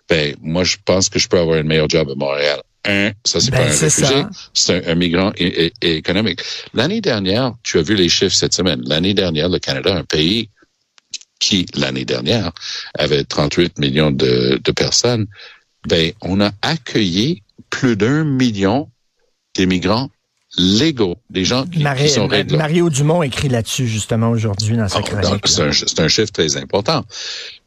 Ben, 0.09 0.35
moi, 0.41 0.63
je 0.63 0.77
pense 0.83 1.09
que 1.09 1.19
je 1.19 1.27
peux 1.27 1.37
avoir 1.37 1.59
un 1.59 1.63
meilleur 1.63 1.87
job 1.87 2.09
à 2.09 2.15
Montréal. 2.15 2.61
Un, 2.85 3.11
ça, 3.23 3.39
c'est 3.39 3.51
ben, 3.51 3.57
pas 3.57 3.63
un 3.65 3.77
réfugié, 3.77 4.23
c'est 4.53 4.87
un, 4.87 4.95
migrant 4.95 5.31
économique. 5.81 6.41
L'année 6.73 7.01
dernière, 7.01 7.53
tu 7.61 7.77
as 7.77 7.83
vu 7.83 7.93
les 7.93 8.09
chiffres 8.09 8.35
cette 8.35 8.53
semaine. 8.53 8.81
L'année 8.85 9.13
dernière, 9.13 9.49
le 9.49 9.59
Canada, 9.59 9.93
un 9.93 10.05
pays 10.05 10.49
qui, 11.39 11.67
l'année 11.75 12.05
dernière, 12.05 12.51
avait 12.97 13.23
38 13.23 13.77
millions 13.77 14.11
de, 14.11 14.59
de 14.63 14.71
personnes, 14.71 15.27
ben, 15.87 16.11
on 16.21 16.41
a 16.41 16.51
accueilli 16.61 17.43
plus 17.69 17.95
d'un 17.95 18.23
million 18.23 18.89
d'immigrants 19.55 20.09
légaux, 20.57 21.17
des 21.29 21.43
gens 21.45 21.65
qui, 21.65 21.83
sont 22.09 22.27
réglo. 22.27 22.57
Mario 22.57 22.89
Dumont 22.89 23.21
écrit 23.21 23.49
là-dessus 23.49 23.87
justement 23.87 24.29
aujourd'hui 24.29 24.77
dans 24.77 24.87
sa 24.87 25.01
chronique. 25.01 25.47
C'est 25.47 25.61
un, 25.99 26.05
un, 26.05 26.07
chiffre 26.07 26.31
très 26.31 26.55
important. 26.57 27.03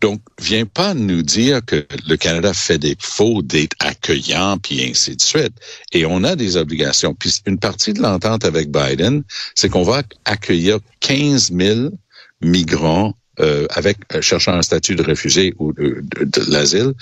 Donc, 0.01 0.21
viens 0.41 0.65
pas 0.65 0.95
nous 0.95 1.23
dire 1.23 1.61
que 1.65 1.87
le 2.09 2.17
Canada 2.17 2.55
fait 2.55 2.79
des 2.79 2.97
faux 2.99 3.43
d'être 3.43 3.77
accueillant 3.81 4.57
puis 4.59 4.83
ainsi 4.83 5.15
de 5.15 5.21
suite. 5.21 5.53
Et 5.93 6.07
on 6.07 6.25
a 6.25 6.37
des 6.37 6.57
obligations. 6.57 7.15
Puis 7.15 7.41
une 7.47 7.59
partie 7.59 7.93
de 7.93 8.01
l'entente 8.01 8.45
avec 8.45 8.71
Biden, 8.71 9.23
c'est 9.55 9.69
qu'on 9.69 9.85
va 9.85 10.03
accueillir 10.25 10.79
15 11.01 11.53
000 11.53 11.91
migrants 12.41 13.15
euh, 13.41 13.67
avec 13.71 13.99
euh, 14.15 14.21
cherchant 14.21 14.53
un 14.53 14.63
statut 14.63 14.95
de 14.95 15.03
réfugié 15.03 15.55
ou 15.59 15.73
de, 15.73 16.03
de 16.03 16.51
l'asile 16.51 16.93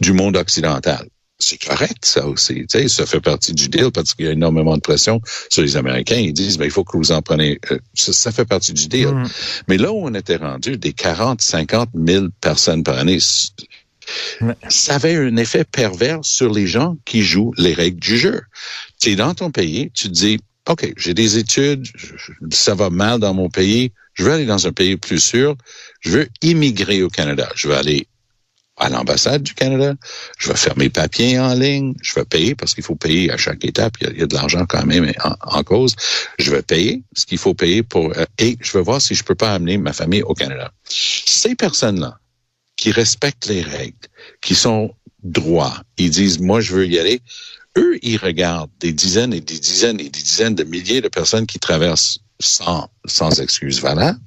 du 0.00 0.12
monde 0.12 0.36
occidental. 0.36 1.06
C'est 1.38 1.62
correct, 1.62 2.06
ça 2.06 2.26
aussi. 2.26 2.66
Tu 2.66 2.78
sais, 2.78 2.88
ça 2.88 3.04
fait 3.04 3.20
partie 3.20 3.52
du 3.52 3.68
deal 3.68 3.90
parce 3.92 4.14
qu'il 4.14 4.24
y 4.24 4.28
a 4.28 4.32
énormément 4.32 4.74
de 4.74 4.80
pression 4.80 5.20
sur 5.50 5.62
les 5.62 5.76
Américains. 5.76 6.16
Ils 6.16 6.32
disent, 6.32 6.58
mais 6.58 6.64
il 6.64 6.70
faut 6.70 6.82
que 6.82 6.96
vous 6.96 7.12
en 7.12 7.20
prenez. 7.20 7.58
Euh, 7.70 7.78
ça, 7.92 8.32
fait 8.32 8.46
partie 8.46 8.72
du 8.72 8.88
deal. 8.88 9.08
Mm. 9.08 9.28
Mais 9.68 9.76
là 9.76 9.92
où 9.92 10.06
on 10.06 10.14
était 10.14 10.36
rendu, 10.36 10.78
des 10.78 10.94
40, 10.94 11.42
50 11.42 11.90
000 11.94 12.26
personnes 12.40 12.82
par 12.82 12.98
année, 12.98 13.18
ça 13.20 14.94
avait 14.94 15.16
un 15.16 15.36
effet 15.36 15.64
pervers 15.64 16.20
sur 16.22 16.50
les 16.50 16.66
gens 16.66 16.96
qui 17.04 17.22
jouent 17.22 17.52
les 17.58 17.74
règles 17.74 18.00
du 18.00 18.16
jeu. 18.16 18.40
Tu 18.98 19.10
es 19.10 19.16
dans 19.16 19.34
ton 19.34 19.50
pays, 19.50 19.90
tu 19.92 20.08
te 20.08 20.12
dis, 20.12 20.38
OK, 20.68 20.92
j'ai 20.96 21.14
des 21.14 21.38
études, 21.38 21.86
ça 22.50 22.74
va 22.74 22.90
mal 22.90 23.20
dans 23.20 23.34
mon 23.34 23.48
pays, 23.48 23.92
je 24.14 24.24
veux 24.24 24.32
aller 24.32 24.46
dans 24.46 24.66
un 24.66 24.72
pays 24.72 24.96
plus 24.96 25.20
sûr, 25.20 25.56
je 26.00 26.10
veux 26.10 26.28
immigrer 26.42 27.02
au 27.02 27.08
Canada, 27.08 27.48
je 27.54 27.68
veux 27.68 27.76
aller 27.76 28.08
à 28.76 28.90
l'ambassade 28.90 29.42
du 29.42 29.54
Canada, 29.54 29.94
je 30.38 30.48
vais 30.48 30.56
faire 30.56 30.76
mes 30.76 30.90
papiers 30.90 31.38
en 31.38 31.54
ligne, 31.54 31.94
je 32.02 32.14
vais 32.14 32.24
payer 32.24 32.54
parce 32.54 32.74
qu'il 32.74 32.84
faut 32.84 32.94
payer 32.94 33.30
à 33.30 33.36
chaque 33.36 33.64
étape, 33.64 33.94
il 34.00 34.18
y 34.18 34.22
a, 34.22 34.26
de 34.26 34.34
l'argent 34.34 34.66
quand 34.66 34.84
même 34.84 35.10
en, 35.40 35.62
cause. 35.62 35.94
Je 36.38 36.50
vais 36.50 36.62
payer 36.62 37.02
ce 37.14 37.24
qu'il 37.24 37.38
faut 37.38 37.54
payer 37.54 37.82
pour 37.82 38.12
euh, 38.16 38.24
et 38.38 38.58
je 38.60 38.72
vais 38.76 38.82
voir 38.82 39.00
si 39.00 39.14
je 39.14 39.24
peux 39.24 39.34
pas 39.34 39.54
amener 39.54 39.78
ma 39.78 39.92
famille 39.92 40.22
au 40.22 40.34
Canada. 40.34 40.70
Ces 40.88 41.54
personnes-là 41.54 42.18
qui 42.76 42.90
respectent 42.90 43.46
les 43.46 43.62
règles, 43.62 43.96
qui 44.42 44.54
sont 44.54 44.94
droits, 45.22 45.80
ils 45.96 46.10
disent 46.10 46.38
moi 46.38 46.60
je 46.60 46.74
veux 46.74 46.86
y 46.86 46.98
aller. 46.98 47.22
Eux, 47.76 47.98
ils 48.02 48.16
regardent 48.16 48.70
des 48.80 48.92
dizaines 48.92 49.34
et 49.34 49.40
des 49.40 49.58
dizaines 49.58 50.00
et 50.00 50.08
des 50.08 50.22
dizaines 50.22 50.54
de 50.54 50.64
milliers 50.64 51.00
de 51.00 51.08
personnes 51.08 51.46
qui 51.46 51.58
traversent 51.58 52.18
sans 52.40 52.90
sans 53.06 53.40
excuse 53.40 53.80
valable 53.80 54.20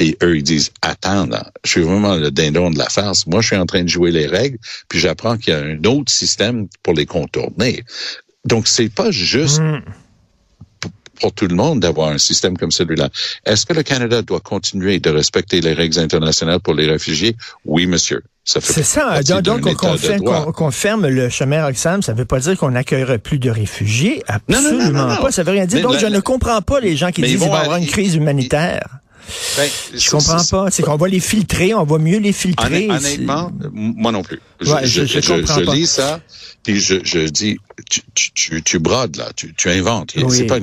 puis 0.00 0.16
eux, 0.22 0.38
ils 0.38 0.42
disent, 0.42 0.70
attends, 0.80 1.28
je 1.62 1.70
suis 1.70 1.82
vraiment 1.82 2.16
le 2.16 2.30
dindon 2.30 2.70
de 2.70 2.78
la 2.78 2.88
farce. 2.88 3.26
Moi, 3.26 3.42
je 3.42 3.48
suis 3.48 3.56
en 3.56 3.66
train 3.66 3.82
de 3.82 3.88
jouer 3.88 4.10
les 4.10 4.26
règles, 4.26 4.56
puis 4.88 4.98
j'apprends 4.98 5.36
qu'il 5.36 5.52
y 5.52 5.56
a 5.56 5.60
un 5.60 5.84
autre 5.84 6.10
système 6.10 6.68
pour 6.82 6.94
les 6.94 7.04
contourner. 7.04 7.84
Donc, 8.46 8.66
c'est 8.66 8.88
pas 8.88 9.10
juste 9.10 9.60
hmm. 9.60 9.82
Pour 11.20 11.32
tout 11.32 11.46
le 11.46 11.54
monde 11.54 11.80
d'avoir 11.80 12.08
un 12.08 12.18
système 12.18 12.56
comme 12.56 12.70
celui-là. 12.70 13.08
Est-ce 13.44 13.66
que 13.66 13.72
le 13.72 13.82
Canada 13.82 14.22
doit 14.22 14.40
continuer 14.40 14.98
de 14.98 15.10
respecter 15.10 15.60
les 15.60 15.72
règles 15.72 15.98
internationales 15.98 16.60
pour 16.60 16.74
les 16.74 16.86
réfugiés? 16.86 17.36
Oui, 17.64 17.86
monsieur. 17.86 18.22
C'est 18.44 18.82
ça. 18.82 19.22
Donc, 19.42 19.72
qu'on 20.54 20.70
ferme 20.70 21.06
le 21.06 21.28
chemin 21.28 21.64
Roxham, 21.64 22.02
ça 22.02 22.12
ne 22.12 22.18
veut 22.18 22.24
pas 22.24 22.40
dire 22.40 22.56
qu'on 22.58 22.70
n'accueillera 22.70 23.18
plus 23.18 23.38
de 23.38 23.50
réfugiés. 23.50 24.22
Absolument 24.26 25.16
pas. 25.16 25.30
Ça 25.30 25.42
veut 25.42 25.52
rien 25.52 25.66
dire. 25.66 25.82
Donc, 25.82 25.98
je 25.98 26.06
ne 26.06 26.20
comprends 26.20 26.62
pas 26.62 26.80
les 26.80 26.96
gens 26.96 27.12
qui 27.12 27.22
disent 27.22 27.38
qu'il 27.38 27.50
va 27.50 27.58
y 27.58 27.60
avoir 27.60 27.76
une 27.76 27.86
crise 27.86 28.16
humanitaire. 28.16 28.88
Ben, 29.56 29.68
je 29.94 30.10
comprends 30.10 30.42
pas. 30.50 30.70
C'est 30.70 30.82
qu'on 30.82 30.96
va 30.96 31.06
les 31.06 31.20
filtrer, 31.20 31.72
on 31.74 31.84
va 31.84 31.98
mieux 31.98 32.18
les 32.18 32.32
filtrer. 32.32 32.88
Honnêtement, 32.90 33.52
moi 33.72 34.10
non 34.10 34.22
plus. 34.22 34.40
Je, 34.60 34.66
je, 34.84 35.06
je, 35.06 35.72
lis 35.72 35.86
ça, 35.86 36.20
puis 36.62 36.80
je, 36.80 36.96
je 37.02 37.20
dis, 37.20 37.58
tu, 37.88 38.02
tu, 38.34 38.62
tu, 38.62 38.78
brades 38.78 39.16
là, 39.16 39.30
tu, 39.34 39.54
tu 39.54 39.70
inventes. 39.70 40.12
C'est 40.28 40.44
pas 40.44 40.58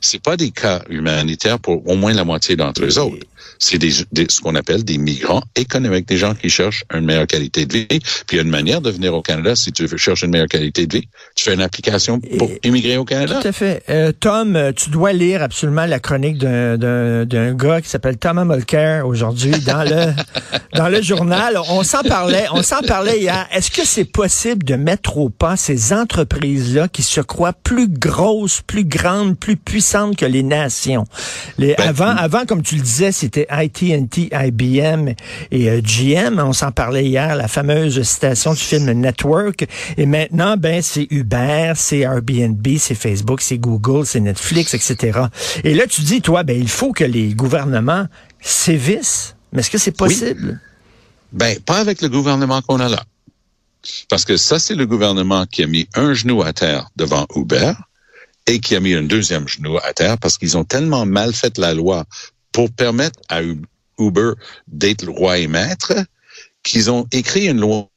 c'est 0.00 0.22
pas 0.22 0.36
des 0.36 0.50
cas 0.50 0.82
humanitaires 0.88 1.58
pour 1.58 1.86
au 1.86 1.96
moins 1.96 2.14
la 2.14 2.24
moitié 2.24 2.56
d'entre 2.56 2.84
eux 2.84 2.98
autres 2.98 3.26
c'est 3.62 3.78
des, 3.78 3.90
ce 3.90 4.40
qu'on 4.40 4.54
appelle 4.56 4.84
des 4.84 4.98
migrants 4.98 5.42
économiques, 5.54 6.08
des 6.08 6.16
gens 6.16 6.34
qui 6.34 6.50
cherchent 6.50 6.84
une 6.92 7.04
meilleure 7.04 7.28
qualité 7.28 7.64
de 7.64 7.72
vie. 7.72 7.86
Puis 7.86 8.32
il 8.32 8.36
y 8.36 8.38
a 8.40 8.42
une 8.42 8.50
manière 8.50 8.80
de 8.80 8.90
venir 8.90 9.14
au 9.14 9.22
Canada 9.22 9.54
si 9.54 9.72
tu 9.72 9.86
veux 9.86 9.96
chercher 9.96 10.26
une 10.26 10.32
meilleure 10.32 10.48
qualité 10.48 10.86
de 10.86 10.98
vie. 10.98 11.08
Tu 11.36 11.44
fais 11.44 11.54
une 11.54 11.62
application 11.62 12.20
pour 12.20 12.50
immigrer 12.64 12.96
au 12.96 13.04
Canada. 13.04 13.38
Tout 13.40 13.48
à 13.48 13.52
fait. 13.52 13.84
Euh, 13.88 14.12
Tom, 14.18 14.56
euh, 14.56 14.72
tu 14.72 14.90
dois 14.90 15.12
lire 15.12 15.42
absolument 15.42 15.86
la 15.86 16.00
chronique 16.00 16.38
d'un 16.38 17.54
gars 17.54 17.80
qui 17.80 17.88
s'appelle 17.88 18.16
Thomas 18.16 18.44
Mulcair 18.44 19.06
aujourd'hui 19.06 19.52
dans 19.60 19.84
le 19.84 20.12
dans 20.74 20.88
le 20.88 21.00
journal. 21.00 21.56
On 21.68 21.84
s'en 21.84 22.02
parlait, 22.02 22.46
on 22.52 22.62
s'en 22.62 22.82
parlait 22.82 23.20
hier. 23.20 23.41
Est-ce 23.50 23.70
que 23.70 23.86
c'est 23.86 24.04
possible 24.04 24.64
de 24.64 24.74
mettre 24.74 25.18
au 25.18 25.28
pas 25.28 25.56
ces 25.56 25.92
entreprises-là 25.92 26.88
qui 26.88 27.02
se 27.02 27.20
croient 27.20 27.52
plus 27.52 27.88
grosses, 27.88 28.60
plus 28.60 28.84
grandes, 28.84 29.38
plus 29.38 29.56
puissantes 29.56 30.16
que 30.16 30.26
les 30.26 30.42
nations? 30.42 31.04
Les, 31.58 31.74
ben, 31.76 31.88
avant, 31.88 32.10
avant, 32.10 32.44
comme 32.46 32.62
tu 32.62 32.76
le 32.76 32.82
disais, 32.82 33.12
c'était 33.12 33.46
AT&T, 33.48 34.30
IBM 34.32 35.14
et 35.50 35.70
euh, 35.70 35.80
GM. 35.80 36.38
On 36.38 36.52
s'en 36.52 36.72
parlait 36.72 37.06
hier, 37.06 37.36
la 37.36 37.48
fameuse 37.48 38.02
citation 38.02 38.52
du 38.52 38.60
film 38.60 38.90
Network. 38.92 39.66
Et 39.96 40.06
maintenant, 40.06 40.56
ben, 40.56 40.82
c'est 40.82 41.06
Uber, 41.10 41.72
c'est 41.76 42.00
Airbnb, 42.00 42.66
c'est 42.78 42.94
Facebook, 42.94 43.40
c'est 43.40 43.58
Google, 43.58 44.06
c'est 44.06 44.20
Netflix, 44.20 44.74
etc. 44.74 45.20
Et 45.64 45.74
là, 45.74 45.86
tu 45.86 46.02
dis, 46.02 46.20
toi, 46.20 46.42
ben, 46.42 46.58
il 46.58 46.68
faut 46.68 46.92
que 46.92 47.04
les 47.04 47.34
gouvernements 47.34 48.06
sévissent. 48.40 49.36
Mais 49.52 49.60
est-ce 49.60 49.70
que 49.70 49.78
c'est 49.78 49.96
possible? 49.96 50.60
Ben, 51.32 51.58
pas 51.60 51.78
avec 51.78 52.02
le 52.02 52.08
gouvernement 52.08 52.60
qu'on 52.62 52.80
a 52.80 52.88
là. 52.88 53.02
Parce 54.08 54.24
que 54.24 54.36
ça, 54.36 54.58
c'est 54.58 54.74
le 54.74 54.86
gouvernement 54.86 55.46
qui 55.46 55.62
a 55.62 55.66
mis 55.66 55.88
un 55.94 56.14
genou 56.14 56.42
à 56.42 56.52
terre 56.52 56.88
devant 56.96 57.26
Uber 57.34 57.72
et 58.46 58.60
qui 58.60 58.76
a 58.76 58.80
mis 58.80 58.94
un 58.94 59.02
deuxième 59.02 59.48
genou 59.48 59.78
à 59.78 59.92
terre 59.92 60.18
parce 60.18 60.38
qu'ils 60.38 60.56
ont 60.56 60.64
tellement 60.64 61.06
mal 61.06 61.32
fait 61.32 61.58
la 61.58 61.74
loi 61.74 62.04
pour 62.52 62.70
permettre 62.70 63.18
à 63.28 63.40
Uber 63.98 64.32
d'être 64.68 65.08
roi 65.08 65.38
et 65.38 65.46
maître, 65.46 65.94
qu'ils 66.62 66.90
ont 66.90 67.06
écrit 67.12 67.48
une 67.48 67.60
loi 67.60 67.88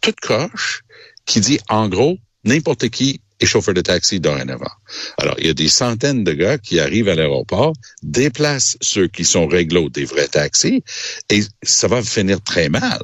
toute 0.00 0.20
croche 0.20 0.82
qui 1.24 1.40
dit, 1.40 1.58
en 1.68 1.88
gros, 1.88 2.18
n'importe 2.44 2.88
qui 2.88 3.20
est 3.42 3.46
chauffeur 3.46 3.74
de 3.74 3.80
taxi 3.80 4.20
dorénavant. 4.20 4.70
Alors, 5.18 5.34
il 5.38 5.46
y 5.46 5.50
a 5.50 5.54
des 5.54 5.68
centaines 5.68 6.24
de 6.24 6.32
gars 6.32 6.58
qui 6.58 6.78
arrivent 6.80 7.08
à 7.08 7.14
l'aéroport, 7.14 7.72
déplacent 8.02 8.76
ceux 8.80 9.08
qui 9.08 9.24
sont 9.24 9.46
réglo 9.46 9.88
des 9.88 10.04
vrais 10.04 10.28
taxis, 10.28 10.82
et 11.30 11.40
ça 11.62 11.88
va 11.88 12.02
finir 12.02 12.40
très 12.40 12.68
mal. 12.68 13.02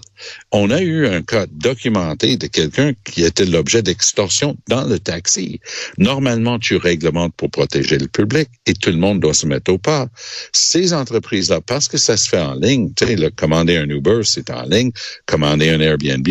On 0.53 0.71
a 0.71 0.81
eu 0.81 1.07
un 1.07 1.23
cas 1.23 1.47
documenté 1.51 2.37
de 2.37 2.47
quelqu'un 2.47 2.93
qui 3.05 3.25
était 3.25 3.45
l'objet 3.45 3.83
d'extorsion 3.83 4.57
dans 4.69 4.85
le 4.85 4.99
taxi. 4.99 5.61
Normalement, 5.97 6.59
tu 6.59 6.77
réglementes 6.77 7.35
pour 7.37 7.51
protéger 7.51 7.99
le 7.99 8.09
public 8.09 8.49
et 8.67 8.75
tout 8.75 8.91
le 8.91 8.97
monde 8.97 9.21
doit 9.21 9.35
se 9.35 9.47
mettre 9.47 9.73
au 9.73 9.79
pas. 9.79 10.09
Ces 10.53 10.93
entreprises-là, 10.93 11.61
parce 11.61 11.89
que 11.89 11.99
ça 11.99 12.17
se 12.17 12.29
fait 12.29 12.41
en 12.41 12.55
ligne, 12.55 12.93
tu 12.95 13.07
sais, 13.07 13.31
commander 13.37 13.77
un 13.77 13.89
Uber, 13.89 14.21
c'est 14.25 14.51
en 14.51 14.63
ligne, 14.63 14.91
commander 15.27 15.71
un 15.71 15.81
Airbnb, 15.81 16.29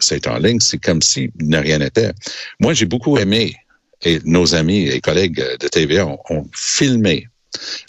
c'est 0.00 0.26
en 0.26 0.38
ligne, 0.38 0.60
c'est 0.60 0.78
comme 0.78 1.02
si 1.02 1.30
rien 1.50 1.78
n'était. 1.78 2.12
Moi, 2.60 2.74
j'ai 2.74 2.86
beaucoup 2.86 3.18
aimé 3.18 3.39
et 4.02 4.20
nos 4.24 4.54
amis 4.54 4.88
et 4.88 5.00
collègues 5.00 5.42
de 5.60 5.68
TVA 5.68 6.06
ont, 6.06 6.18
ont 6.30 6.46
filmé 6.54 7.28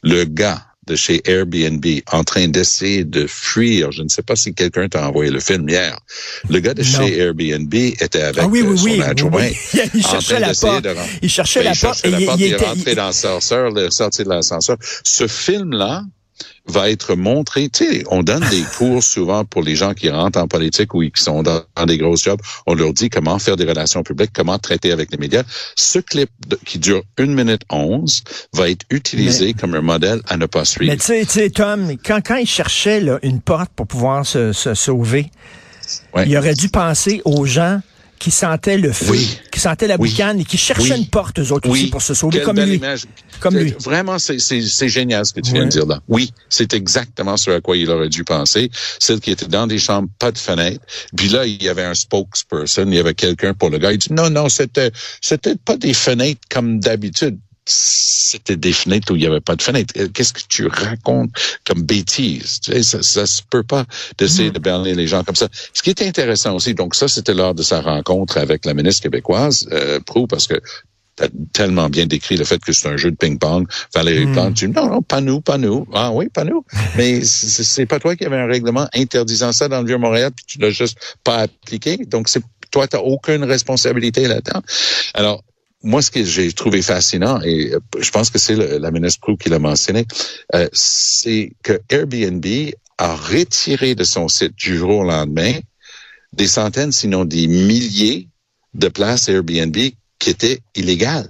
le 0.04 0.26
gars 0.26 0.66
de 0.88 0.96
chez 0.96 1.22
Airbnb 1.30 1.86
en 2.12 2.24
train 2.24 2.48
d'essayer 2.48 3.04
de 3.04 3.28
fuir. 3.28 3.92
Je 3.92 4.02
ne 4.02 4.10
sais 4.10 4.24
pas 4.24 4.36
si 4.36 4.54
quelqu'un 4.54 4.90
t'a 4.90 5.08
envoyé 5.08 5.30
le 5.30 5.40
film 5.40 5.70
hier. 5.70 5.98
Le 6.50 6.60
gars 6.60 6.74
de 6.74 6.84
chez 6.84 7.18
Airbnb 7.20 7.74
était 7.74 8.22
avec 8.22 8.44
ah 8.44 8.48
oui, 8.48 8.62
oui, 8.62 8.98
son 8.98 9.02
adjoint. 9.02 9.50
Il 9.94 10.06
cherchait 10.06 10.40
la 10.40 10.54
porte. 10.54 10.88
il 11.22 11.30
cherchait 11.30 11.64
la 11.64 11.74
porte. 11.76 12.02
Il, 12.04 12.14
il, 12.14 12.30
il 12.38 12.54
est 12.54 12.58
rentré 12.58 12.96
dans 12.96 13.08
l'ascenseur, 13.08 13.72
il 13.72 13.78
est 13.78 13.92
sorti 13.92 14.24
de 14.24 14.30
l'ascenseur. 14.30 14.78
Ce 15.04 15.28
film-là, 15.28 16.04
va 16.66 16.90
être 16.90 17.16
montré. 17.16 17.70
Tu 17.70 17.86
sais, 17.86 18.04
on 18.10 18.24
donne 18.24 18.44
des 18.50 18.64
cours 18.78 19.04
souvent 19.04 19.46
pour 19.46 19.62
les 19.62 19.76
gens 19.76 19.94
qui 19.94 20.10
rentrent 20.10 20.40
en 20.40 20.48
politique 20.48 20.94
ou 20.94 21.02
qui 21.02 21.22
sont 21.22 21.44
dans, 21.44 21.64
des 21.86 21.98
gros 21.98 22.16
jobs. 22.16 22.40
On 22.68 22.74
leur 22.74 22.94
dit 22.94 23.10
comment 23.10 23.40
faire 23.40 23.58
des 23.58 23.66
relations 23.66 24.04
publiques, 24.04 24.32
comment 24.34 24.58
traiter 24.60 24.92
avec 24.92 25.12
les 25.12 25.18
médias. 25.18 25.44
Ce 25.76 26.00
clip 26.00 26.30
qui 26.66 26.80
dure 26.80 27.04
une 27.18 27.34
minute 27.34 27.64
onze 27.70 28.24
va 28.54 28.70
être 28.70 28.86
utilisé 28.90 29.54
comme 29.54 29.76
un 29.76 29.82
modèle 29.82 30.22
à 30.28 30.38
ne 30.38 30.46
pas 30.46 30.66
suivre. 30.66 30.92
Mais 30.92 30.98
tu 30.98 31.26
sais, 31.30 31.50
Tom, 31.50 31.98
quand, 32.04 32.22
quand 32.26 32.38
il 32.38 32.48
cherchait 32.48 33.02
là, 33.02 33.20
une 33.24 33.42
porte 33.42 33.72
pour 33.76 33.88
pouvoir 33.88 34.26
se, 34.26 34.54
se 34.54 34.74
sauver, 34.74 35.30
il 36.26 36.38
aurait 36.38 36.54
dû 36.54 36.70
penser 36.70 37.22
aux 37.26 37.46
gens 37.46 37.82
qui 38.22 38.30
sentaient 38.30 38.78
le 38.78 38.92
feu, 38.92 39.16
qui 39.52 39.60
sentaient 39.60 39.88
la 39.88 39.98
boucane 39.98 40.40
et 40.40 40.46
qui 40.46 40.58
cherchaient 40.58 40.96
une 40.96 41.08
porte, 41.08 41.40
eux 41.40 41.52
autres 41.52 41.68
aussi, 41.68 41.88
pour 41.88 42.04
se 42.04 42.14
sauver 42.14 42.42
comme 42.42 42.60
lui. 42.60 42.80
comme 43.40 43.58
lui. 43.58 43.74
Vraiment, 43.80 44.20
c'est 44.20 44.90
génial 44.90 45.26
ce 45.26 45.34
que 45.34 45.42
tu 45.42 45.54
viens 45.54 45.66
de 45.66 45.72
dire 45.72 45.88
là. 45.88 46.02
Oui, 46.08 46.32
c'est 46.48 46.76
exactement 46.76 47.36
ce 47.36 47.50
à 47.50 47.62
quoi 47.62 47.76
il 47.78 47.90
aurait 47.90 48.10
dû 48.10 48.24
penser. 48.24 48.70
Celle 49.00 49.20
qui 49.20 49.32
était 49.32 49.48
dans 49.48 49.66
des 49.66 49.80
chambres, 49.80 50.08
pas 50.20 50.32
de 50.32 50.38
fenêtre. 50.38 50.86
Puis 51.18 51.30
là, 51.30 51.48
il 51.48 51.64
y 51.64 51.68
avait 51.68 51.84
un 51.84 51.96
spokesperson, 51.96 52.86
il 52.88 52.94
y 52.94 53.00
avait 53.00 53.16
quelqu'un 53.16 53.56
pour 53.56 53.72
le 53.72 53.80
gars. 53.80 53.92
Il 53.92 53.98
dit, 53.98 54.14
non, 54.14 54.30
non, 54.30 54.50
c'était, 54.50 54.92
c'était 55.20 55.56
pas 55.56 55.78
des 55.78 55.94
fenêtres 55.94 56.42
comme 56.48 56.80
d'habitude 56.80 57.40
c'était 57.66 58.56
des 58.56 58.74
fenêtres 58.74 59.14
où 59.14 59.16
il 59.16 59.20
n'y 59.20 59.28
avait 59.28 59.42
pas 59.42 59.56
de 59.56 59.62
fenêtre. 59.62 59.94
Euh, 59.98 60.08
qu'est-ce 60.14 60.34
que 60.34 60.42
tu 60.48 60.68
racontes 60.68 61.32
comme 61.66 61.84
bêtise? 61.84 62.60
Tu 62.62 62.72
sais, 62.72 62.84
ça, 62.84 63.04
ça 63.04 63.26
se 63.26 63.42
peut 63.48 63.64
pas 63.64 63.86
d'essayer 64.18 64.50
mm. 64.50 64.54
de 64.54 64.60
berner 64.60 64.96
les 64.96 65.08
gens 65.08 65.24
comme 65.24 65.36
ça. 65.36 65.48
Ce 65.74 65.82
qui 65.84 65.92
est 65.92 66.02
intéressant 66.02 66.56
aussi, 66.56 66.74
donc 66.74 66.96
ça, 66.96 67.08
c'était 67.08 67.34
lors 67.34 67.54
de 67.54 67.64
sa 67.64 67.82
rencontre 67.82 68.38
avec 68.38 68.66
la 68.66 68.74
ministre 68.74 69.04
québécoise, 69.04 69.68
euh, 69.72 70.00
Prou, 70.00 70.28
parce 70.28 70.48
que 70.48 70.56
tu 71.18 71.24
as 71.24 71.30
tellement 71.54 71.90
bien 71.90 72.08
décrit 72.08 72.38
le 72.38 72.46
fait 72.46 72.60
que 72.64 72.74
c'est 72.74 72.88
un 72.88 72.98
jeu 72.98 73.12
de 73.12 73.16
ping-pong. 73.18 73.68
Valérie 73.94 74.26
mm. 74.26 74.34
Plante 74.34 74.54
dit 74.54 74.68
non, 74.68 74.88
non, 74.88 75.02
pas 75.04 75.22
nous, 75.22 75.42
pas 75.42 75.58
nous. 75.58 75.88
Ah 75.94 76.12
oui, 76.12 76.30
pas 76.30 76.44
nous. 76.44 76.66
Mais 76.98 77.24
c'est 77.24 77.86
pas 77.86 78.00
toi 78.00 78.16
qui 78.16 78.26
avais 78.26 78.38
un 78.38 78.48
règlement 78.48 78.88
interdisant 78.94 79.52
ça 79.52 79.68
dans 79.68 79.82
le 79.82 79.88
Vieux-Montréal, 79.88 80.32
puis 80.36 80.46
tu 80.48 80.58
l'as 80.58 80.72
juste 80.72 80.98
pas 81.24 81.40
appliqué. 81.40 81.98
Donc, 81.98 82.28
c'est 82.28 82.42
toi, 82.72 82.88
tu 82.88 82.96
n'as 82.96 83.04
aucune 83.04 83.44
responsabilité 83.44 84.28
là-dedans. 84.28 84.62
Alors, 85.14 85.44
moi, 85.84 86.02
ce 86.02 86.12
que 86.12 86.24
j'ai 86.24 86.52
trouvé 86.54 86.82
fascinant, 86.82 87.42
et 87.42 87.74
euh, 87.74 87.80
je 88.00 88.12
pense 88.12 88.30
que 88.30 88.38
c'est 88.38 88.56
la 88.56 88.92
ministre 88.92 89.20
Prou 89.22 89.36
qui 89.36 89.50
l'a 89.50 89.60
mentionné, 89.60 90.06
euh, 90.54 90.68
c'est 90.74 91.54
que 91.64 91.80
Airbnb 91.90 92.46
a 92.98 93.16
retiré 93.16 93.96
de 93.96 94.04
son 94.04 94.28
site 94.28 94.56
du 94.56 94.78
jour 94.78 95.00
au 95.00 95.04
lendemain 95.04 95.54
des 96.34 96.48
centaines, 96.48 96.92
sinon 96.92 97.26
des 97.26 97.48
milliers 97.48 98.28
de 98.74 98.88
places 98.88 99.28
Airbnb 99.28 99.76
qui 100.20 100.30
étaient 100.30 100.62
illégales, 100.76 101.28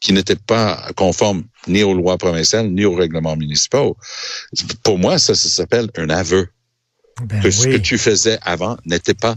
qui 0.00 0.12
n'étaient 0.12 0.36
pas 0.36 0.90
conformes 0.94 1.44
ni 1.66 1.82
aux 1.82 1.94
lois 1.94 2.18
provinciales 2.18 2.68
ni 2.68 2.84
aux 2.84 2.94
règlements 2.94 3.36
municipaux. 3.36 3.96
Pour 4.82 4.98
moi, 4.98 5.18
ça, 5.18 5.34
ça 5.34 5.48
s'appelle 5.48 5.88
un 5.96 6.10
aveu. 6.10 6.48
Ben 7.22 7.40
que 7.40 7.50
ce 7.50 7.66
que 7.66 7.78
tu 7.78 7.98
faisais 7.98 8.38
avant 8.42 8.76
n'était 8.86 9.14
pas 9.14 9.36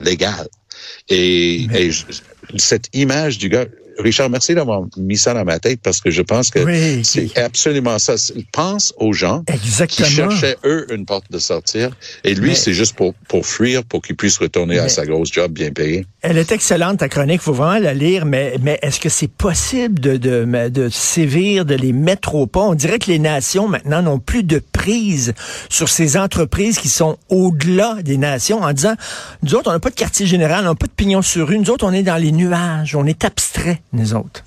légal. 0.00 0.48
Et, 1.08 1.62
et 1.62 1.90
cette 2.58 2.90
image 2.92 3.38
du 3.38 3.48
gars, 3.48 3.66
Richard, 3.98 4.30
merci 4.30 4.54
d'avoir 4.54 4.82
mis 4.96 5.16
ça 5.16 5.34
dans 5.34 5.44
ma 5.44 5.58
tête 5.58 5.80
parce 5.82 6.00
que 6.00 6.10
je 6.10 6.22
pense 6.22 6.50
que 6.50 6.60
c'est 7.02 7.36
absolument 7.38 7.98
ça. 7.98 8.14
Il 8.34 8.46
pense 8.46 8.94
aux 8.96 9.12
gens 9.12 9.42
qui 9.88 10.04
cherchaient, 10.04 10.56
eux, 10.64 10.86
une 10.92 11.06
porte 11.06 11.30
de 11.30 11.38
sortir. 11.38 11.90
Et 12.24 12.34
lui, 12.34 12.54
c'est 12.56 12.72
juste 12.72 12.94
pour, 12.94 13.14
pour 13.28 13.46
fuir, 13.46 13.84
pour 13.84 14.02
qu'il 14.02 14.16
puisse 14.16 14.38
retourner 14.38 14.78
à 14.78 14.88
sa 14.88 15.06
grosse 15.06 15.32
job 15.32 15.52
bien 15.52 15.70
payée. 15.70 16.06
Elle 16.22 16.38
est 16.38 16.52
excellente, 16.52 16.98
ta 16.98 17.08
chronique. 17.08 17.40
Il 17.42 17.44
faut 17.44 17.52
vraiment 17.52 17.78
la 17.78 17.94
lire. 17.94 18.24
Mais, 18.26 18.54
mais 18.62 18.78
est-ce 18.82 19.00
que 19.00 19.08
c'est 19.08 19.30
possible 19.30 19.98
de, 19.98 20.16
de, 20.16 20.68
de 20.68 20.88
sévir, 20.88 21.64
de 21.64 21.74
les 21.74 21.92
mettre 21.92 22.34
au 22.34 22.46
pas? 22.46 22.60
On 22.60 22.74
dirait 22.74 22.98
que 22.98 23.10
les 23.10 23.18
nations, 23.18 23.68
maintenant, 23.68 24.02
n'ont 24.02 24.18
plus 24.18 24.44
de 24.44 24.62
prise 24.72 25.34
sur 25.68 25.88
ces 25.88 26.16
entreprises 26.16 26.78
qui 26.78 26.88
sont 26.88 27.18
au-delà 27.28 27.96
des 28.02 28.16
nations 28.16 28.62
en 28.62 28.72
disant, 28.72 28.94
nous 29.42 29.54
autres, 29.54 29.68
on 29.70 29.72
n'a 29.72 29.80
pas 29.80 29.90
de 29.90 29.94
quartier 29.94 30.26
général, 30.26 30.64
on 30.64 30.70
n'a 30.70 30.74
pas 30.74 30.86
de 30.86 30.92
pignon 30.92 31.22
sur 31.22 31.48
rue. 31.48 31.58
Nous 31.58 31.70
autres, 31.70 31.86
on 31.86 31.92
est 31.92 32.02
dans 32.02 32.16
les 32.16 32.32
nuages. 32.32 32.94
On 32.94 33.06
est 33.06 33.24
abstrait, 33.24 33.80
nous 33.92 34.14
autres. 34.14 34.42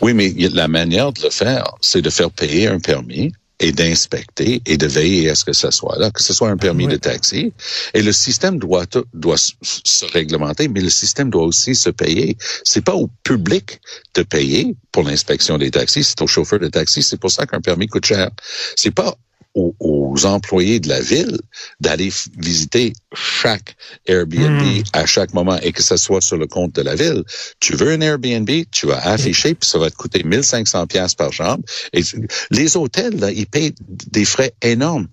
Oui, 0.00 0.14
mais 0.14 0.32
la 0.52 0.68
manière 0.68 1.12
de 1.12 1.22
le 1.22 1.30
faire, 1.30 1.74
c'est 1.80 2.02
de 2.02 2.10
faire 2.10 2.30
payer 2.30 2.68
un 2.68 2.80
permis 2.80 3.32
et 3.60 3.72
d'inspecter 3.72 4.62
et 4.64 4.76
de 4.78 4.86
veiller 4.86 5.28
à 5.28 5.34
ce 5.34 5.44
que 5.44 5.52
ce 5.52 5.70
soit 5.70 5.98
là, 5.98 6.10
que 6.10 6.22
ce 6.22 6.32
soit 6.32 6.48
un 6.48 6.56
permis 6.56 6.86
de 6.86 6.96
taxi. 6.96 7.52
Et 7.92 8.02
le 8.02 8.12
système 8.12 8.58
doit 8.58 8.86
doit 9.12 9.36
se 9.36 10.04
réglementer, 10.06 10.68
mais 10.68 10.80
le 10.80 10.88
système 10.88 11.28
doit 11.28 11.44
aussi 11.44 11.74
se 11.74 11.90
payer. 11.90 12.36
C'est 12.64 12.80
pas 12.80 12.94
au 12.94 13.08
public 13.22 13.80
de 14.14 14.22
payer 14.22 14.74
pour 14.92 15.02
l'inspection 15.02 15.58
des 15.58 15.70
taxis, 15.70 16.04
c'est 16.04 16.22
au 16.22 16.26
chauffeur 16.26 16.58
de 16.58 16.68
taxi. 16.68 17.02
C'est 17.02 17.18
pour 17.18 17.30
ça 17.30 17.46
qu'un 17.46 17.60
permis 17.60 17.86
coûte 17.86 18.06
cher. 18.06 18.30
C'est 18.76 18.90
pas 18.90 19.14
aux, 19.54 20.26
employés 20.26 20.80
de 20.80 20.88
la 20.88 21.00
ville 21.00 21.38
d'aller 21.80 22.10
visiter 22.36 22.92
chaque 23.14 23.76
Airbnb 24.06 24.60
hmm. 24.60 24.82
à 24.92 25.06
chaque 25.06 25.32
moment 25.32 25.58
et 25.62 25.72
que 25.72 25.82
ce 25.82 25.96
soit 25.96 26.20
sur 26.20 26.36
le 26.36 26.46
compte 26.46 26.74
de 26.74 26.82
la 26.82 26.94
ville. 26.94 27.24
Tu 27.58 27.74
veux 27.74 27.92
un 27.92 28.00
Airbnb, 28.00 28.50
tu 28.70 28.86
vas 28.86 28.98
afficher, 29.06 29.54
puis 29.54 29.68
ça 29.68 29.78
va 29.78 29.90
te 29.90 29.96
coûter 29.96 30.22
1500 30.22 30.86
pièces 30.86 31.14
par 31.14 31.32
chambre. 31.32 31.62
Et 31.92 32.02
les 32.50 32.76
hôtels, 32.76 33.18
là, 33.18 33.30
ils 33.30 33.46
payent 33.46 33.74
des 34.10 34.24
frais 34.24 34.52
énormes 34.62 35.08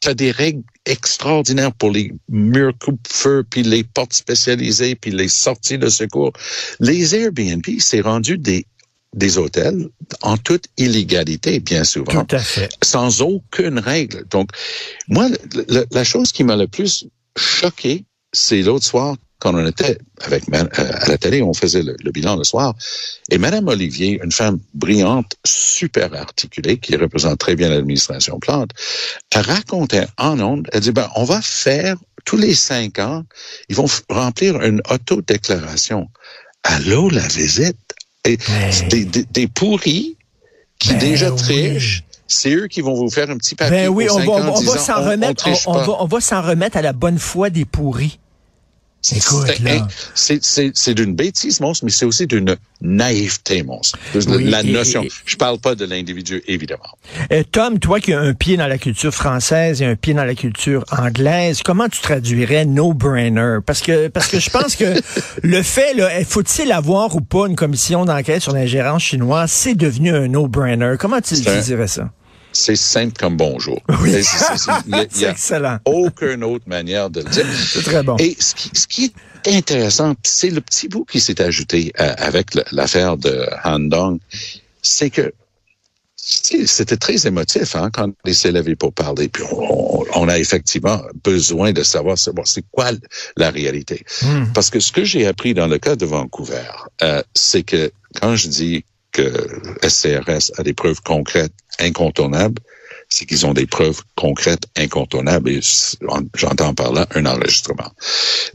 tu 0.00 0.08
as 0.08 0.14
des 0.14 0.30
règles 0.30 0.62
extraordinaires 0.86 1.72
pour 1.72 1.90
les 1.90 2.12
murs 2.28 2.72
coupe-feu, 2.78 3.44
puis 3.48 3.62
les 3.62 3.84
portes 3.84 4.14
spécialisées, 4.14 4.94
puis 4.94 5.10
les 5.10 5.28
sorties 5.28 5.78
de 5.78 5.88
secours. 5.88 6.32
Les 6.80 7.14
Airbnb, 7.14 7.64
c'est 7.78 8.00
rendu 8.00 8.38
des 8.38 8.66
des 9.14 9.38
hôtels 9.38 9.88
en 10.22 10.36
toute 10.36 10.66
illégalité, 10.76 11.60
bien 11.60 11.84
souvent. 11.84 12.24
Tout 12.24 12.36
à 12.36 12.38
fait. 12.38 12.68
Sans 12.82 13.22
aucune 13.22 13.78
règle. 13.78 14.24
Donc, 14.30 14.50
moi, 15.08 15.28
la 15.90 16.04
chose 16.04 16.32
qui 16.32 16.44
m'a 16.44 16.56
le 16.56 16.68
plus 16.68 17.06
choqué, 17.36 18.04
c'est 18.32 18.62
l'autre 18.62 18.84
soir, 18.84 19.16
quand 19.40 19.54
on 19.54 19.66
était 19.66 19.98
avec 20.20 20.44
euh, 20.52 20.66
à 20.78 21.08
la 21.08 21.18
télé, 21.18 21.42
on 21.42 21.54
faisait 21.54 21.82
le, 21.82 22.10
bilan 22.12 22.36
le 22.36 22.44
soir, 22.44 22.74
et 23.30 23.38
Madame 23.38 23.66
Olivier, 23.68 24.20
une 24.22 24.30
femme 24.30 24.60
brillante, 24.74 25.34
super 25.44 26.14
articulée, 26.14 26.78
qui 26.78 26.94
représente 26.96 27.38
très 27.38 27.56
bien 27.56 27.70
l'administration 27.70 28.38
Plante, 28.38 28.70
elle 29.34 29.40
racontait 29.40 30.06
en 30.18 30.38
ondes, 30.40 30.68
elle 30.72 30.80
dit, 30.80 30.92
ben, 30.92 31.10
on 31.16 31.24
va 31.24 31.40
faire 31.40 31.96
tous 32.24 32.36
les 32.36 32.54
cinq 32.54 32.98
ans, 32.98 33.24
ils 33.68 33.76
vont 33.76 33.86
remplir 34.10 34.60
une 34.60 34.82
autodéclaration. 34.90 36.08
Allô, 36.62 37.08
la 37.08 37.26
visite? 37.26 37.78
Et 38.24 38.38
des, 38.90 39.04
des, 39.04 39.46
pourris 39.48 40.16
qui 40.78 40.90
ben 40.90 40.98
déjà 40.98 41.30
trichent. 41.30 42.04
C'est 42.26 42.54
eux 42.54 42.68
qui 42.68 42.80
vont 42.80 42.94
vous 42.94 43.10
faire 43.10 43.28
un 43.30 43.36
petit 43.36 43.54
papier. 43.54 43.76
Ben 43.76 43.88
oui, 43.88 44.06
on 44.10 44.18
va, 44.18 44.52
on, 44.52 44.60
va 44.60 44.78
s'en 44.78 45.02
remettre. 45.02 45.48
On, 45.66 45.72
va, 45.72 46.02
on 46.02 46.06
va 46.06 46.20
s'en 46.20 46.42
remettre 46.42 46.76
à 46.76 46.82
la 46.82 46.92
bonne 46.92 47.18
foi 47.18 47.50
des 47.50 47.64
pourris. 47.64 48.20
C'est 49.02 50.94
d'une 50.94 51.14
bêtise 51.14 51.60
monstre, 51.60 51.84
mais 51.84 51.90
c'est 51.90 52.04
aussi 52.04 52.26
d'une 52.26 52.56
naïveté 52.82 53.62
monstre. 53.62 53.98
la 54.14 54.62
notion. 54.62 55.04
je 55.24 55.36
parle 55.36 55.58
pas 55.58 55.74
de 55.74 55.84
l'individu, 55.84 56.42
évidemment. 56.46 56.98
Euh, 57.32 57.42
Tom, 57.50 57.78
toi 57.78 58.00
qui 58.00 58.12
as 58.12 58.20
un 58.20 58.34
pied 58.34 58.56
dans 58.56 58.66
la 58.66 58.78
culture 58.78 59.14
française 59.14 59.80
et 59.82 59.86
un 59.86 59.96
pied 59.96 60.14
dans 60.14 60.24
la 60.24 60.34
culture 60.34 60.84
anglaise, 60.90 61.62
comment 61.62 61.88
tu 61.88 62.00
traduirais 62.00 62.64
no-brainer? 62.64 63.58
Parce 63.64 63.80
que, 63.80 64.08
parce 64.08 64.28
que 64.28 64.38
je 64.38 64.50
pense 64.50 64.76
que 64.76 65.00
le 65.42 65.62
fait, 65.62 66.24
faut-il 66.24 66.70
avoir 66.72 67.14
ou 67.16 67.20
pas 67.20 67.46
une 67.46 67.56
commission 67.56 68.04
d'enquête 68.04 68.42
sur 68.42 68.52
l'ingérence 68.52 69.02
chinoise, 69.02 69.50
c'est 69.50 69.74
devenu 69.74 70.14
un 70.14 70.28
no-brainer. 70.28 70.94
Comment 70.98 71.20
tu, 71.20 71.34
tu 71.34 71.60
dirais 71.62 71.88
ça? 71.88 72.10
C'est 72.52 72.76
simple 72.76 73.16
comme 73.18 73.36
bonjour. 73.36 73.80
Oui. 74.02 74.22
C'est 74.22 75.22
excellent. 75.28 75.78
Aucune 75.84 76.42
autre 76.44 76.64
manière 76.66 77.10
de 77.10 77.20
le 77.20 77.28
dire. 77.28 77.46
C'est 77.66 77.82
très 77.82 78.02
bon. 78.02 78.16
Et 78.16 78.36
ce 78.38 78.54
qui, 78.86 79.12
est 79.44 79.56
intéressant, 79.56 80.14
c'est 80.22 80.50
le 80.50 80.60
petit 80.60 80.88
bout 80.88 81.04
qui 81.04 81.20
s'est 81.20 81.40
ajouté 81.40 81.92
euh, 82.00 82.14
avec 82.18 82.54
l'affaire 82.72 83.16
de 83.16 83.46
Han 83.64 83.80
Dong, 83.80 84.18
c'est 84.82 85.10
que 85.10 85.32
c'était 86.22 86.96
très 86.96 87.26
émotif 87.26 87.74
hein, 87.74 87.90
quand 87.92 88.10
il 88.24 88.34
s'est 88.34 88.52
levé 88.52 88.76
pour 88.76 88.92
parler. 88.92 89.28
Puis 89.28 89.42
on, 89.50 90.28
a 90.28 90.38
effectivement 90.38 91.00
besoin 91.24 91.72
de 91.72 91.82
savoir 91.82 92.16
c'est 92.18 92.64
quoi 92.70 92.90
la 93.36 93.50
réalité. 93.50 94.04
Hmm. 94.22 94.44
Parce 94.54 94.70
que 94.70 94.80
ce 94.80 94.92
que 94.92 95.04
j'ai 95.04 95.26
appris 95.26 95.54
dans 95.54 95.66
le 95.66 95.78
cas 95.78 95.96
de 95.96 96.06
Vancouver, 96.06 96.70
euh, 97.02 97.22
c'est 97.34 97.62
que 97.62 97.90
quand 98.20 98.36
je 98.36 98.48
dis 98.48 98.84
que 99.12 99.32
SCRS 99.86 100.52
a 100.58 100.62
des 100.62 100.74
preuves 100.74 101.00
concrètes 101.02 101.52
incontournables, 101.80 102.60
c'est 103.10 103.26
qu'ils 103.26 103.44
ont 103.44 103.52
des 103.52 103.66
preuves 103.66 104.02
concrètes 104.14 104.66
incontournables 104.76 105.50
et 105.50 105.60
j'entends 106.34 106.74
par 106.74 106.92
là 106.92 107.06
un 107.14 107.26
enregistrement. 107.26 107.90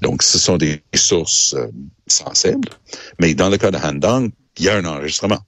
Donc, 0.02 0.24
ce 0.24 0.40
sont 0.40 0.58
des 0.58 0.82
sources 0.96 1.54
euh, 1.56 1.68
sensibles, 2.08 2.70
mais 3.20 3.34
dans 3.34 3.50
le 3.50 3.58
cas 3.58 3.72
de 3.72 3.78
Handong, 3.78 4.32
il 4.58 4.66
y 4.66 4.70
a 4.70 4.78
un 4.78 4.86
enregistrement. 4.86 5.40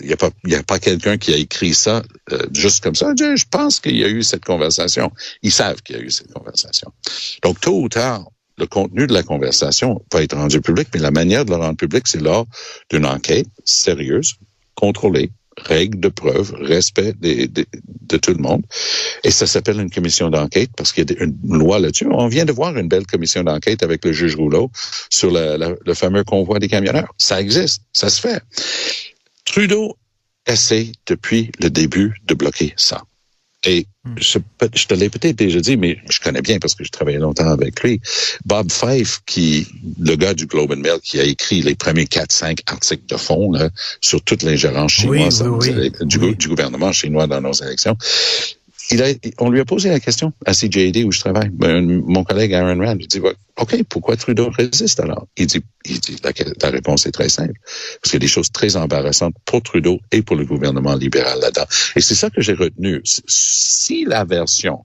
Il 0.00 0.06
n'y 0.06 0.12
a 0.12 0.16
pas, 0.16 0.30
y 0.44 0.54
a 0.54 0.62
pas 0.62 0.78
quelqu'un 0.78 1.18
qui 1.18 1.34
a 1.34 1.36
écrit 1.36 1.74
ça 1.74 2.04
euh, 2.30 2.46
juste 2.54 2.84
comme 2.84 2.94
ça. 2.94 3.12
Je, 3.18 3.44
pense 3.50 3.80
qu'il 3.80 3.96
y 3.96 4.04
a 4.04 4.08
eu 4.08 4.22
cette 4.22 4.44
conversation. 4.44 5.10
Ils 5.42 5.50
savent 5.50 5.82
qu'il 5.82 5.96
y 5.96 5.98
a 5.98 6.02
eu 6.02 6.10
cette 6.10 6.32
conversation. 6.32 6.92
Donc, 7.42 7.60
tôt 7.60 7.80
ou 7.80 7.88
tard, 7.88 8.24
le 8.58 8.66
contenu 8.66 9.08
de 9.08 9.12
la 9.12 9.24
conversation 9.24 10.00
va 10.12 10.22
être 10.22 10.36
rendu 10.36 10.60
public, 10.60 10.86
mais 10.94 11.00
la 11.00 11.10
manière 11.10 11.44
de 11.44 11.50
le 11.50 11.56
rendre 11.56 11.76
public, 11.76 12.06
c'est 12.06 12.20
lors 12.20 12.46
d'une 12.90 13.06
enquête 13.06 13.48
sérieuse, 13.64 14.34
contrôlé, 14.76 15.32
règles 15.56 16.00
de 16.00 16.08
preuve, 16.08 16.54
respect 16.54 17.14
de 17.20 18.16
tout 18.16 18.32
le 18.32 18.42
monde. 18.42 18.62
Et 19.24 19.30
ça 19.30 19.46
s'appelle 19.46 19.80
une 19.80 19.90
commission 19.90 20.30
d'enquête 20.30 20.70
parce 20.76 20.92
qu'il 20.92 21.10
y 21.10 21.18
a 21.18 21.24
une 21.24 21.36
loi 21.44 21.78
là-dessus. 21.78 22.06
On 22.10 22.28
vient 22.28 22.44
de 22.44 22.52
voir 22.52 22.76
une 22.76 22.88
belle 22.88 23.06
commission 23.06 23.42
d'enquête 23.42 23.82
avec 23.82 24.04
le 24.04 24.12
juge 24.12 24.36
Rouleau 24.36 24.70
sur 25.10 25.30
le 25.30 25.94
fameux 25.94 26.24
convoi 26.24 26.58
des 26.58 26.68
camionneurs. 26.68 27.12
Ça 27.18 27.40
existe, 27.40 27.82
ça 27.92 28.08
se 28.08 28.20
fait. 28.20 28.40
Trudeau 29.44 29.96
essaie 30.46 30.92
depuis 31.06 31.50
le 31.60 31.70
début 31.70 32.14
de 32.24 32.34
bloquer 32.34 32.74
ça. 32.76 33.02
Et 33.64 33.86
hmm. 34.04 34.14
je, 34.16 34.38
je 34.74 34.86
te 34.86 34.94
l'ai 34.94 35.08
peut-être 35.08 35.36
déjà 35.36 35.60
dit, 35.60 35.76
mais 35.76 35.98
je 36.10 36.20
connais 36.20 36.42
bien 36.42 36.58
parce 36.58 36.74
que 36.74 36.84
je 36.84 36.90
travaillais 36.90 37.18
longtemps 37.18 37.48
avec 37.48 37.82
lui. 37.82 38.00
Bob 38.44 38.72
Fife, 38.72 39.20
qui, 39.24 39.66
le 40.00 40.16
gars 40.16 40.34
du 40.34 40.46
Globe 40.46 40.72
and 40.72 40.78
Mail, 40.78 40.98
qui 41.02 41.20
a 41.20 41.24
écrit 41.24 41.62
les 41.62 41.74
premiers 41.74 42.04
4-5 42.04 42.60
articles 42.66 43.06
de 43.06 43.16
fond 43.16 43.52
là, 43.52 43.70
sur 44.00 44.22
toute 44.22 44.42
l'ingérence 44.42 44.92
chinoise 44.92 45.44
du, 46.02 46.34
du, 46.34 46.48
gouvernement 46.48 46.92
chinois 46.92 47.26
dans 47.26 47.40
nos 47.40 47.52
élections, 47.52 47.96
il 48.92 49.02
a, 49.02 49.06
on 49.38 49.50
lui 49.50 49.60
a 49.60 49.64
posé 49.64 49.88
la 49.88 50.00
question 50.00 50.32
à 50.44 50.52
CJD 50.52 51.04
où 51.04 51.12
je 51.12 51.20
travaille. 51.20 51.48
Ben, 51.50 52.02
mon 52.06 52.24
collègue 52.24 52.52
Aaron 52.54 52.78
Rand, 52.78 52.96
il 53.00 53.06
dit, 53.06 53.20
OK, 53.56 53.82
pourquoi 53.88 54.16
Trudeau 54.16 54.50
résiste 54.50 55.00
alors? 55.00 55.26
Il 55.36 55.46
dit, 55.46 55.62
il 55.84 55.98
dit 56.00 56.16
la, 56.22 56.70
réponse 56.70 57.06
est 57.06 57.12
très 57.12 57.28
simple. 57.28 57.54
Parce 57.64 58.10
qu'il 58.10 58.14
y 58.14 58.16
a 58.16 58.18
des 58.20 58.26
choses 58.26 58.50
très 58.52 58.76
embarrassantes 58.76 59.34
pour 59.44 59.62
Trudeau 59.62 59.98
et 60.10 60.22
pour 60.22 60.36
le 60.36 60.44
gouvernement 60.44 60.94
libéral 60.94 61.40
là-dedans. 61.40 61.66
Et 61.96 62.00
c'est 62.00 62.14
ça 62.14 62.30
que 62.30 62.40
j'ai 62.40 62.54
retenu. 62.54 63.00
Si 63.04 64.04
la 64.04 64.24
version 64.24 64.84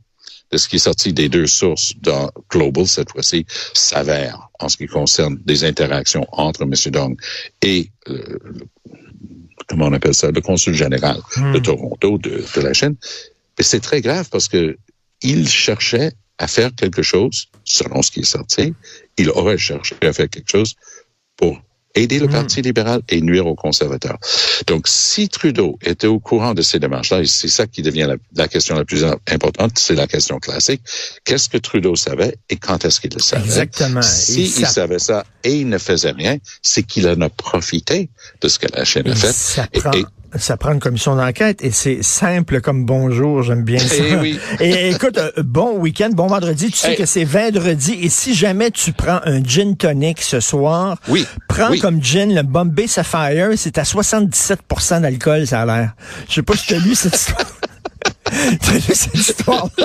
de 0.51 0.57
ce 0.57 0.69
qui 0.69 0.77
est 0.77 0.79
sorti 0.79 1.11
des 1.11 1.27
deux 1.27 1.47
sources 1.47 1.93
dans 2.01 2.31
Global 2.49 2.87
cette 2.87 3.11
fois-ci 3.11 3.45
s'avère 3.73 4.49
en 4.59 4.69
ce 4.69 4.77
qui 4.77 4.87
concerne 4.87 5.37
des 5.43 5.65
interactions 5.65 6.25
entre 6.31 6.61
M. 6.61 6.73
Dong 6.89 7.19
et 7.61 7.91
euh, 8.07 8.39
comment 9.67 9.87
on 9.87 9.93
appelle 9.93 10.13
ça, 10.13 10.31
le 10.31 10.39
consul 10.39 10.73
général 10.73 11.17
de 11.35 11.59
hmm. 11.59 11.61
Toronto 11.61 12.17
de, 12.17 12.43
de 12.55 12.61
la 12.61 12.73
Chine, 12.73 12.95
et 13.57 13.63
c'est 13.63 13.79
très 13.79 14.01
grave 14.01 14.27
parce 14.29 14.47
que 14.47 14.77
il 15.21 15.47
cherchait 15.47 16.11
à 16.37 16.47
faire 16.47 16.73
quelque 16.75 17.01
chose, 17.01 17.47
selon 17.63 18.01
ce 18.01 18.11
qui 18.11 18.19
est 18.21 18.23
sorti, 18.23 18.73
il 19.17 19.29
aurait 19.31 19.57
cherché 19.57 19.95
à 20.01 20.13
faire 20.13 20.29
quelque 20.29 20.51
chose 20.51 20.75
pour 21.35 21.59
aider 21.95 22.19
le 22.19 22.27
hmm. 22.27 22.31
Parti 22.31 22.61
libéral 22.61 23.01
et 23.09 23.21
nuire 23.21 23.47
aux 23.47 23.55
conservateurs. 23.55 24.17
Donc, 24.67 24.87
si 24.87 25.29
Trudeau 25.29 25.77
était 25.81 26.07
au 26.07 26.19
courant 26.19 26.53
de 26.53 26.61
ces 26.61 26.79
démarches-là, 26.79 27.21
et 27.21 27.25
c'est 27.25 27.47
ça 27.47 27.65
qui 27.65 27.81
devient 27.81 28.07
la, 28.35 28.47
question 28.47 28.75
la 28.75 28.85
plus 28.85 29.03
importante, 29.03 29.79
c'est 29.79 29.95
la 29.95 30.07
question 30.07 30.37
classique, 30.39 30.81
qu'est-ce 31.23 31.49
que 31.49 31.57
Trudeau 31.57 31.95
savait 31.95 32.35
et 32.49 32.57
quand 32.57 32.85
est-ce 32.85 33.01
qu'il 33.01 33.11
le 33.13 33.19
savait? 33.19 33.43
Exactement. 33.43 34.01
Si 34.01 34.43
il, 34.43 34.67
savait 34.67 34.99
ça 34.99 35.25
et 35.43 35.55
il 35.55 35.69
ne 35.69 35.77
faisait 35.77 36.11
rien, 36.11 36.37
c'est 36.61 36.83
qu'il 36.83 37.07
en 37.07 37.19
a 37.21 37.29
profité 37.29 38.09
de 38.41 38.47
ce 38.47 38.59
que 38.59 38.67
la 38.73 38.85
Chine 38.85 39.07
a 39.07 39.15
fait. 39.15 39.61
Et, 39.73 40.05
Ça 40.35 40.57
prend 40.57 40.73
une 40.73 40.79
commission 40.79 41.15
d'enquête 41.15 41.63
et 41.63 41.71
c'est 41.71 42.03
simple 42.03 42.59
comme 42.59 42.85
bonjour, 42.85 43.43
j'aime 43.43 43.63
bien 43.63 43.79
ça. 43.79 43.95
Eh 43.97 44.15
oui. 44.17 44.39
Et 44.59 44.89
écoute, 44.89 45.17
euh, 45.17 45.31
bon 45.37 45.77
week-end, 45.79 46.09
bon 46.13 46.27
vendredi. 46.27 46.69
Tu 46.69 46.77
sais 46.77 46.91
Hey. 46.91 46.97
que 46.97 47.05
c'est 47.05 47.23
vendredi 47.23 47.93
et 48.01 48.09
si 48.09 48.35
jamais 48.35 48.69
tu 48.71 48.91
prends 48.91 49.19
un 49.23 49.41
gin 49.43 49.75
tonic 49.77 50.21
ce 50.21 50.39
soir, 50.41 50.97
Oui. 51.07 51.25
prends 51.47 51.69
Oui. 51.71 51.79
comme 51.79 52.03
gin 52.03 52.33
le 52.35 52.43
Bombay 52.43 52.87
Sapphire, 52.87 53.49
c'est 53.55 53.77
à 53.77 53.83
77% 53.83 54.99
d'alcool, 55.01 55.47
ça 55.47 55.61
a 55.61 55.65
l'air. 55.65 55.95
Je 56.27 56.35
sais 56.35 56.43
pas 56.43 56.55
si 56.57 56.67
tu 56.67 56.73
as 56.75 56.79
lu 56.79 56.93
cette 56.93 57.15
histoire. 57.15 57.39
T'as 58.61 58.73
lu 58.73 58.81
cette 58.93 59.13
histoire? 59.13 59.69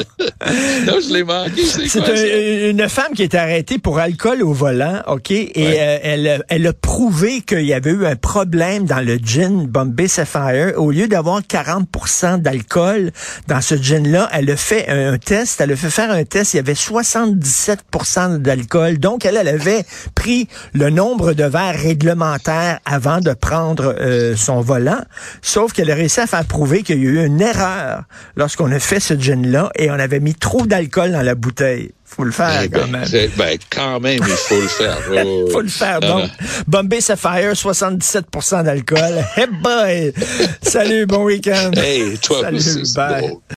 Non, 0.86 0.94
je 1.00 1.12
l'ai 1.12 1.22
manqué. 1.22 1.62
C'est 1.64 2.00
un- 2.00 2.70
une 2.70 2.88
femme 2.88 3.12
qui 3.14 3.22
est 3.22 3.34
arrêtée 3.34 3.78
pour 3.78 3.98
alcool 4.00 4.42
au 4.42 4.52
volant, 4.52 5.00
OK? 5.06 5.30
Et 5.30 5.52
Ouais. 5.56 5.78
euh, 5.80 5.98
elle, 6.02 6.44
elle 6.48 6.66
a 6.66 6.72
prouvé 6.72 7.42
qu'il 7.42 7.62
y 7.64 7.72
avait 7.72 7.90
eu 7.92 8.04
un 8.06 8.16
problème 8.16 8.84
dans 8.84 9.00
le 9.00 9.16
gin 9.16 9.66
Bombay 9.66 10.08
Sapphire. 10.08 10.72
Au 10.76 10.90
lieu 10.90 11.06
d'avoir 11.06 11.40
40% 11.42 12.38
d'alcool 12.40 13.12
dans 13.46 13.60
ce 13.60 13.76
gin-là, 13.76 14.28
elle 14.32 14.50
a 14.50 14.56
fait 14.56 14.88
un, 14.88 15.12
un 15.12 15.18
test. 15.18 15.60
Elle 15.60 15.72
a 15.72 15.76
fait 15.76 15.90
faire 15.90 16.10
un 16.10 16.24
test. 16.24 16.54
Il 16.54 16.56
y 16.56 16.60
avait 16.60 16.74
77% 16.74 18.38
d'alcool. 18.38 18.98
Donc, 18.98 19.24
elle, 19.24 19.36
elle 19.36 19.48
avait 19.48 19.84
pris 20.14 20.48
le 20.74 20.90
nombre 20.90 21.32
de 21.34 21.44
verres 21.44 21.78
réglementaires 21.78 22.80
avant 22.84 23.20
de 23.20 23.32
prendre 23.32 23.94
euh, 24.00 24.34
son 24.36 24.60
volant. 24.60 25.00
Sauf 25.40 25.72
qu'elle 25.72 25.90
a 25.90 25.94
réussi 25.94 26.20
à 26.20 26.26
faire 26.26 26.44
prouver 26.44 26.82
qu'il 26.82 26.96
y 27.02 27.06
a 27.06 27.10
eu 27.10 27.24
une 27.26 27.40
erreur 27.40 28.02
lorsqu'on 28.36 28.70
a 28.72 28.78
fait 28.78 29.00
ce 29.00 29.14
gin-là 29.14 29.70
et 29.76 29.90
on 29.90 29.94
avait 29.94 30.20
mis 30.20 30.34
trop 30.34 30.66
d'alcool 30.66 31.12
dans 31.12 31.22
la 31.22 31.34
bouteille. 31.34 31.92
Faut 32.04 32.24
le 32.24 32.30
faire 32.32 32.60
Eh 32.62 32.68
quand 32.68 32.86
ben, 32.88 32.98
même. 33.10 33.30
ben, 33.38 33.58
quand 33.70 33.98
même, 34.00 34.18
il 34.18 34.24
faut 34.34 34.60
le 34.60 34.68
faire. 34.68 34.98
Oh, 35.24 35.48
Faut 35.50 35.60
le 35.62 35.68
faire, 35.68 36.00
donc. 36.00 36.24
non. 36.24 36.28
Bombay 36.66 37.00
Sapphire, 37.00 37.56
77 37.56 38.26
d'alcool. 38.64 39.24
Hey 39.36 39.46
boy! 39.62 40.12
Salut, 40.60 41.06
bon 41.06 41.24
week-end. 41.24 41.70
Hey, 41.76 42.18
toi 42.18 42.42
Salut, 42.42 42.56
aussi, 42.58 42.94
bye. 42.94 43.30